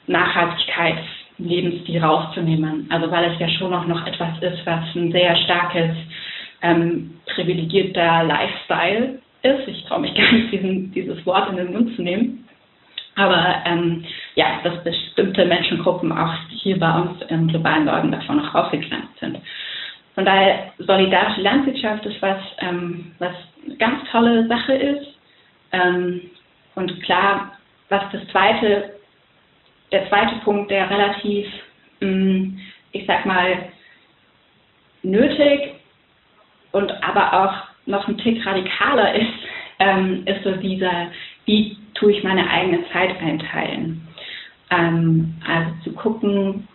Nachhaltigkeitslebensstil 0.06 2.04
rauszunehmen. 2.04 2.88
Also 2.92 3.10
weil 3.10 3.32
es 3.32 3.40
ja 3.40 3.50
schon 3.50 3.74
auch 3.74 3.88
noch 3.88 4.06
etwas 4.06 4.40
ist, 4.42 4.64
was 4.66 4.84
ein 4.96 5.12
sehr 5.12 5.36
starkes 5.38 5.96
ähm, 6.62 7.16
privilegierter 7.34 8.24
Lifestyle 8.24 9.18
ist. 9.42 9.68
Ich 9.68 9.84
traue 9.86 10.02
mich 10.02 10.14
gar 10.16 10.32
nicht, 10.32 10.52
diesen, 10.52 10.92
dieses 10.92 11.26
Wort 11.26 11.50
in 11.50 11.56
den 11.58 11.74
Mund 11.74 11.96
zu 11.96 12.04
nehmen. 12.04 12.48
Aber 13.16 13.64
ähm, 13.66 14.06
ja, 14.36 14.60
dass 14.64 14.84
bestimmte 14.84 15.46
Menschengruppen 15.46 16.12
auch 16.12 16.34
hier 16.50 16.78
bei 16.78 17.00
uns 17.00 17.22
im 17.30 17.48
globalen 17.48 17.86
Norden 17.86 18.12
davon 18.12 18.38
noch 18.38 18.54
ausgegrenzt 18.54 19.18
sind. 19.22 19.40
Von 20.16 20.24
daher, 20.24 20.72
solidarische 20.80 21.42
Landwirtschaft 21.42 22.06
ist 22.06 22.22
was, 22.22 22.42
ähm, 22.60 23.12
was 23.20 23.36
eine 23.66 23.76
ganz 23.76 24.10
tolle 24.12 24.48
Sache 24.48 24.74
ist. 24.74 25.08
Ähm, 25.74 26.22
und 26.76 27.02
klar, 27.04 27.58
was 27.90 28.04
das 28.12 28.26
zweite, 28.30 28.96
der 29.92 30.08
zweite 30.08 30.36
Punkt, 30.44 30.72
der 30.72 30.90
relativ, 30.90 31.48
mh, 32.00 32.10
mm, 32.10 32.60
ich 32.94 33.06
sag 33.06 33.26
mal, 33.26 33.70
nötig 35.04 35.76
und 36.72 36.92
aber 37.04 37.34
auch 37.34 37.54
noch 37.86 38.08
ein 38.08 38.18
Tick 38.18 38.46
radikaler 38.46 39.16
ist, 39.16 39.34
ähm, 39.80 40.24
ist 40.26 40.44
so 40.44 40.52
dieser, 40.56 41.12
wie 41.46 41.78
tue 41.94 42.14
ich 42.14 42.24
meine 42.24 42.50
eigene 42.50 42.88
Zeit 42.92 43.20
einteilen. 43.22 44.08
Ähm, 44.72 45.36
also 45.46 45.72
zu 45.84 45.92
gucken, 45.94 46.68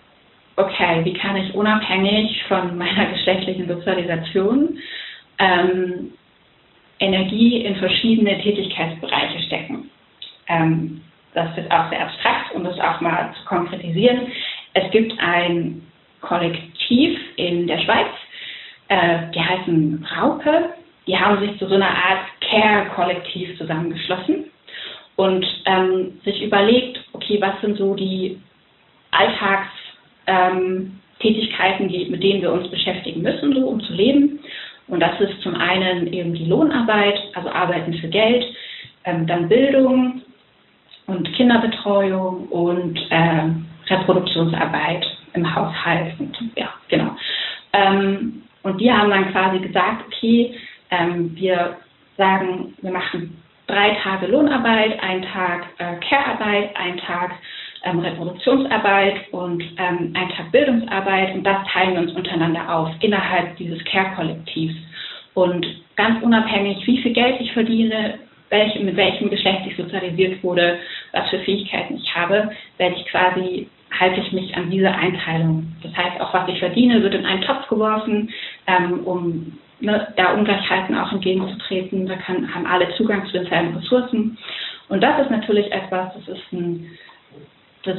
okay, 0.65 1.05
wie 1.05 1.15
kann 1.15 1.37
ich 1.37 1.55
unabhängig 1.55 2.43
von 2.45 2.77
meiner 2.79 3.07
geschlechtlichen 3.07 3.69
Sozialisation 3.69 4.79
ähm, 5.39 6.13
Energie 6.99 7.65
in 7.65 7.77
verschiedene 7.77 8.41
Tätigkeitsbereiche 8.41 9.43
stecken. 9.47 9.91
Ähm, 10.49 11.01
das 11.35 11.57
ist 11.57 11.71
auch 11.71 11.89
sehr 11.91 12.03
abstrakt, 12.03 12.55
um 12.55 12.65
das 12.65 12.79
auch 12.81 13.01
mal 13.01 13.33
zu 13.35 13.45
konkretisieren. 13.45 14.27
Es 14.75 14.91
gibt 14.91 15.19
ein 15.19 15.83
Kollektiv 16.21 17.19
in 17.37 17.67
der 17.67 17.79
Schweiz, 17.79 18.09
äh, 18.89 19.31
die 19.35 19.41
heißen 19.41 20.07
Raupe. 20.19 20.75
Die 21.07 21.17
haben 21.17 21.41
sich 21.41 21.59
zu 21.59 21.67
so 21.67 21.75
einer 21.77 21.89
Art 21.89 22.27
Care-Kollektiv 22.41 23.57
zusammengeschlossen 23.57 24.51
und 25.17 25.47
ähm, 25.65 26.21
sich 26.25 26.43
überlegt, 26.43 27.01
okay, 27.13 27.39
was 27.41 27.59
sind 27.63 27.79
so 27.79 27.95
die 27.95 28.39
Alltags- 29.13 29.80
ähm, 30.31 31.01
Tätigkeiten, 31.19 31.89
die, 31.89 32.07
mit 32.07 32.23
denen 32.23 32.43
wir 32.43 32.53
uns 32.53 32.71
beschäftigen 32.71 33.23
müssen, 33.23 33.55
so, 33.55 33.67
um 33.67 33.81
zu 33.81 33.93
leben. 33.93 34.39
Und 34.89 35.01
das 35.01 35.21
ist 35.21 35.41
zum 35.43 35.55
einen 35.55 36.13
eben 36.13 36.35
die 36.35 36.47
Lohnarbeit, 36.47 37.19
also 37.35 37.49
Arbeiten 37.51 37.95
für 37.95 38.09
Geld, 38.09 38.45
ähm, 39.05 39.27
dann 39.27 39.49
Bildung 39.49 40.23
und 41.07 41.33
Kinderbetreuung 41.35 42.49
und 42.49 42.99
äh, 43.11 43.49
Reproduktionsarbeit 43.89 45.05
im 45.35 45.55
Haushalt. 45.55 46.15
Und, 46.19 46.37
ja, 46.57 46.73
genau. 46.89 47.17
Ähm, 47.73 48.43
und 48.63 48.81
die 48.81 48.93
haben 48.93 49.11
dann 49.11 49.33
quasi 49.33 49.59
gesagt, 49.59 50.05
okay, 50.07 50.55
ähm, 50.91 51.35
wir 51.35 51.77
sagen, 52.17 52.75
wir 52.83 52.91
machen 52.91 53.41
drei 53.67 53.97
Tage 54.03 54.27
Lohnarbeit, 54.27 55.03
einen 55.03 55.23
Tag 55.23 55.67
äh, 55.79 55.97
Care-Arbeit, 56.01 56.77
einen 56.77 56.99
Tag 56.99 57.33
ähm, 57.85 58.01
Reproduktionsarbeit 58.01 59.33
und 59.33 59.63
ähm, 59.79 60.13
ein 60.15 60.29
Tag 60.31 60.53
Bildungsarbeit 60.53 61.35
und 61.35 61.45
das 61.45 61.67
teilen 61.73 61.95
wir 61.95 62.01
uns 62.03 62.13
untereinander 62.13 62.75
auf 62.75 62.91
innerhalb 63.01 63.57
dieses 63.57 63.83
Care-Kollektivs. 63.85 64.75
Und 65.35 65.67
ganz 65.97 66.23
unabhängig, 66.23 66.87
wie 66.87 66.99
viel 67.03 67.13
Geld 67.13 67.41
ich 67.41 67.53
verdiene, 67.53 68.19
welche, 68.51 68.81
mit 68.81 68.97
welchem 68.97 69.31
Geschlecht 69.31 69.63
ich 69.67 69.77
sozialisiert 69.77 70.43
wurde, 70.43 70.79
was 71.13 71.29
für 71.31 71.39
Fähigkeiten 71.41 71.97
ich 71.97 72.15
habe, 72.15 72.51
werde 72.79 72.97
ich 72.97 73.07
quasi, 73.07 73.69
halte 73.99 74.21
ich 74.21 74.33
mich 74.33 74.57
an 74.57 74.71
diese 74.71 74.91
Einteilung. 74.91 75.73
Das 75.83 75.97
heißt, 75.97 76.21
auch 76.21 76.35
was 76.35 76.49
ich 76.49 76.59
verdiene, 76.59 77.03
wird 77.03 77.15
in 77.15 77.25
einen 77.25 77.43
Topf 77.43 77.69
geworfen, 77.69 78.31
ähm, 78.67 79.01
um 79.05 79.59
ne, 79.81 80.09
da 80.17 80.35
Ungleichheiten 80.35 80.97
auch 80.99 81.13
entgegenzutreten. 81.13 82.07
Da 82.07 82.17
kann, 82.17 82.53
haben 82.53 82.67
alle 82.67 82.93
Zugang 82.97 83.25
zu 83.27 83.33
denselben 83.33 83.77
Ressourcen. 83.77 84.37
Und 84.89 85.01
das 85.01 85.21
ist 85.23 85.31
natürlich 85.31 85.73
etwas, 85.73 86.13
das 86.15 86.37
ist 86.37 86.53
ein 86.53 86.99
das 87.85 87.99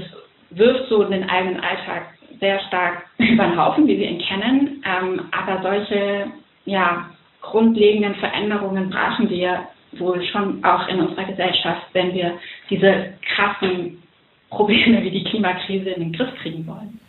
wirft 0.52 0.90
so 0.90 1.04
den 1.04 1.30
eigenen 1.30 1.60
Alltag 1.62 2.14
sehr 2.40 2.60
stark 2.68 3.06
über 3.18 3.46
den 3.46 3.58
Haufen, 3.58 3.88
wie 3.88 3.98
wir 3.98 4.10
ihn 4.10 4.22
kennen. 4.22 4.84
Ähm, 4.86 5.22
aber 5.32 5.62
solche 5.62 6.28
ja, 6.66 7.10
grundlegenden 7.42 8.16
Veränderungen 8.16 8.90
brauchen 8.90 9.30
wir 9.30 9.68
wohl 9.94 10.24
schon 10.28 10.64
auch 10.64 10.88
in 10.88 11.02
unserer 11.02 11.26
Gesellschaft, 11.26 11.88
wenn 11.94 12.14
wir 12.14 12.40
diese 12.70 13.14
krassen 13.36 14.02
Probleme 14.50 15.04
wie 15.04 15.12
die 15.12 15.24
Klimakrise 15.24 15.90
in 15.90 16.02
den 16.02 16.14
Griff 16.14 16.34
kriegen 16.42 16.66
wollen. 16.68 17.00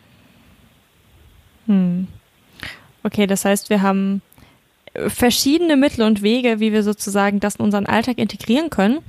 Hm. 1.65 2.07
Okay, 3.03 3.27
das 3.27 3.45
heißt, 3.45 3.69
wir 3.69 3.81
haben 3.81 4.21
verschiedene 4.95 5.75
Mittel 5.75 6.05
und 6.05 6.21
Wege, 6.21 6.59
wie 6.59 6.71
wir 6.71 6.83
sozusagen 6.83 7.39
das 7.39 7.55
in 7.55 7.65
unseren 7.65 7.85
Alltag 7.85 8.17
integrieren 8.17 8.69
können. 8.69 8.99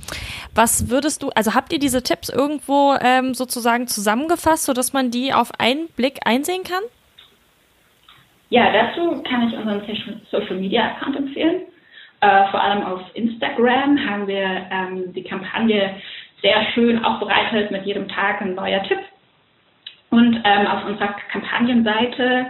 Was 0.53 0.89
würdest 0.89 1.21
du, 1.21 1.29
also 1.35 1.53
habt 1.53 1.71
ihr 1.73 1.79
diese 1.79 2.01
Tipps 2.01 2.29
irgendwo 2.29 2.95
ähm, 3.01 3.33
sozusagen 3.33 3.87
zusammengefasst, 3.87 4.65
sodass 4.65 4.93
man 4.93 5.11
die 5.11 5.33
auf 5.33 5.51
einen 5.59 5.87
Blick 5.95 6.19
einsehen 6.25 6.63
kann? 6.63 6.81
Ja, 8.49 8.71
dazu 8.71 9.21
kann 9.23 9.47
ich 9.47 9.57
unseren 9.57 9.81
Social 10.31 10.55
Media 10.55 10.91
Account 10.91 11.17
empfehlen. 11.17 11.61
Äh, 12.21 12.47
vor 12.49 12.61
allem 12.61 12.83
auf 12.83 13.01
Instagram 13.13 13.99
haben 14.07 14.27
wir 14.27 14.67
ähm, 14.71 15.13
die 15.13 15.23
Kampagne 15.23 15.95
sehr 16.41 16.63
schön 16.73 17.03
aufbereitet 17.03 17.71
mit 17.71 17.85
jedem 17.85 18.07
Tag 18.07 18.41
ein 18.41 18.55
neuer 18.55 18.83
Tipp. 18.83 18.99
Und 20.09 20.41
ähm, 20.43 20.67
auf 20.67 20.85
unserer 20.85 21.15
Kampagnenseite 21.31 22.47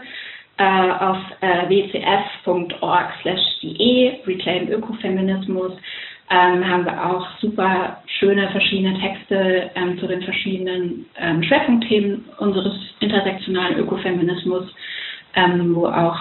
äh, 0.57 0.91
auf 0.91 1.17
äh, 1.41 1.67
wcf.org/de 1.69 2.75
Reclaim 4.25 4.69
Ökofeminismus 4.69 5.73
ähm, 6.29 6.67
haben 6.67 6.85
wir 6.85 7.05
auch 7.05 7.27
super 7.39 8.01
schöne 8.07 8.49
verschiedene 8.49 8.99
Texte 8.99 9.69
ähm, 9.75 9.99
zu 9.99 10.07
den 10.07 10.23
verschiedenen 10.23 11.05
ähm, 11.19 11.43
Schwerpunktthemen 11.43 12.25
unseres 12.39 12.73
intersektionalen 12.99 13.77
Ökofeminismus, 13.79 14.63
ähm, 15.35 15.75
wo 15.75 15.87
auch 15.87 16.17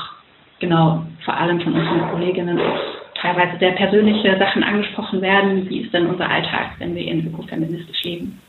genau 0.60 1.06
vor 1.24 1.34
allem 1.34 1.60
von 1.60 1.72
unseren 1.72 2.10
Kolleginnen 2.10 2.60
auch 2.60 2.80
teilweise 3.14 3.58
sehr 3.58 3.72
persönliche 3.72 4.36
Sachen 4.38 4.62
angesprochen 4.62 5.22
werden. 5.22 5.68
Wie 5.70 5.80
ist 5.80 5.94
denn 5.94 6.06
unser 6.06 6.28
Alltag, 6.28 6.72
wenn 6.78 6.94
wir 6.94 7.06
in 7.06 7.26
ökofeministisch 7.26 8.02
leben? 8.02 8.40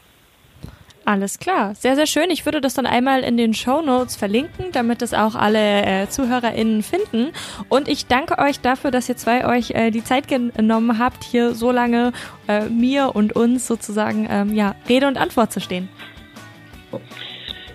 Alles 1.07 1.37
klar, 1.37 1.75
sehr, 1.75 1.95
sehr 1.95 2.07
schön. 2.07 2.31
Ich 2.31 2.45
würde 2.45 2.61
das 2.61 2.73
dann 2.73 2.87
einmal 2.87 3.21
in 3.21 3.37
den 3.37 3.53
Show 3.53 3.83
Notes 3.83 4.15
verlinken, 4.15 4.71
damit 4.71 5.03
es 5.03 5.13
auch 5.13 5.35
alle 5.35 5.85
äh, 5.85 6.09
ZuhörerInnen 6.09 6.81
finden. 6.81 7.31
Und 7.69 7.87
ich 7.87 8.07
danke 8.07 8.39
euch 8.39 8.59
dafür, 8.59 8.89
dass 8.89 9.07
ihr 9.07 9.15
zwei 9.15 9.45
euch 9.45 9.69
äh, 9.71 9.91
die 9.91 10.03
Zeit 10.03 10.27
genommen 10.27 10.97
habt, 10.97 11.23
hier 11.23 11.53
so 11.53 11.71
lange 11.71 12.11
äh, 12.47 12.65
mir 12.65 13.11
und 13.13 13.35
uns 13.35 13.67
sozusagen 13.67 14.27
ähm, 14.31 14.55
ja, 14.55 14.73
Rede 14.89 15.07
und 15.07 15.17
Antwort 15.17 15.51
zu 15.51 15.61
stehen. 15.61 15.89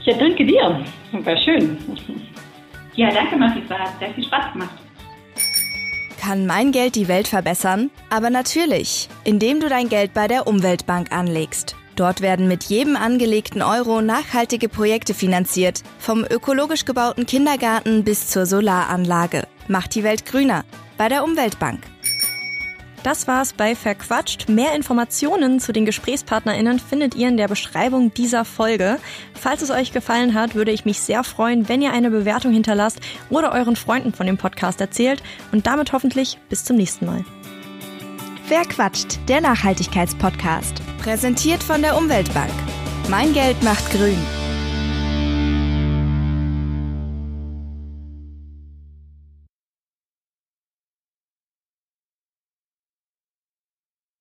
Ja, 0.03 0.17
danke 0.19 0.45
dir. 0.45 0.85
War 1.13 1.37
schön. 1.37 1.79
Ja, 2.97 3.11
danke, 3.13 3.39
hat 3.39 3.99
sehr 4.01 4.13
viel 4.13 4.25
Spaß 4.25 4.53
gemacht. 4.55 4.75
Kann 6.21 6.47
mein 6.47 6.73
Geld 6.73 6.97
die 6.97 7.07
Welt 7.07 7.29
verbessern? 7.29 7.91
Aber 8.11 8.29
natürlich, 8.29 9.09
indem 9.23 9.61
du 9.61 9.69
dein 9.69 9.89
Geld 9.89 10.15
bei 10.15 10.27
der 10.27 10.49
Umweltbank 10.49 11.13
anlegst. 11.13 11.77
Dort 12.01 12.23
werden 12.23 12.49
mit 12.49 12.65
jedem 12.65 12.97
angelegten 12.97 13.61
Euro 13.61 14.01
nachhaltige 14.01 14.71
Projekte 14.71 15.13
finanziert, 15.13 15.83
vom 15.99 16.25
ökologisch 16.25 16.87
gebauten 16.87 17.27
Kindergarten 17.27 18.05
bis 18.05 18.29
zur 18.29 18.47
Solaranlage. 18.47 19.47
Macht 19.69 19.95
die 19.95 20.03
Welt 20.03 20.25
grüner 20.25 20.65
bei 20.97 21.11
der 21.11 21.23
Umweltbank. 21.23 21.81
Das 23.03 23.29
war's 23.29 23.53
bei 23.53 23.75
Verquatscht. 23.75 24.49
Mehr 24.49 24.75
Informationen 24.75 25.61
zu 25.61 25.73
den 25.73 25.85
GesprächspartnerInnen 25.85 26.79
findet 26.79 27.17
ihr 27.17 27.29
in 27.29 27.37
der 27.37 27.49
Beschreibung 27.49 28.15
dieser 28.15 28.47
Folge. 28.47 28.99
Falls 29.35 29.61
es 29.61 29.71
euch 29.71 29.93
gefallen 29.93 30.33
hat, 30.33 30.55
würde 30.55 30.71
ich 30.71 30.87
mich 30.87 31.01
sehr 31.01 31.23
freuen, 31.23 31.69
wenn 31.69 31.83
ihr 31.83 31.93
eine 31.93 32.11
Bewertung 32.11 32.55
hinterlasst 32.55 33.01
oder 33.29 33.53
euren 33.53 33.77
Freunden 33.77 34.15
von 34.15 34.27
dem 34.27 34.39
Podcast 34.39 34.81
erzählt. 34.81 35.23
Und 35.53 35.67
damit 35.67 35.93
hoffentlich 35.93 36.39
bis 36.49 36.65
zum 36.65 36.77
nächsten 36.77 37.05
Mal. 37.05 37.27
Wer 38.51 38.63
quatscht? 38.63 39.21
Der 39.29 39.41
Nachhaltigkeitspodcast. 39.41 40.83
Präsentiert 40.99 41.63
von 41.63 41.83
der 41.83 41.97
Umweltbank. 41.97 42.51
Mein 43.09 43.33
Geld 43.33 43.63
macht 43.63 43.89
grün. 43.93 44.19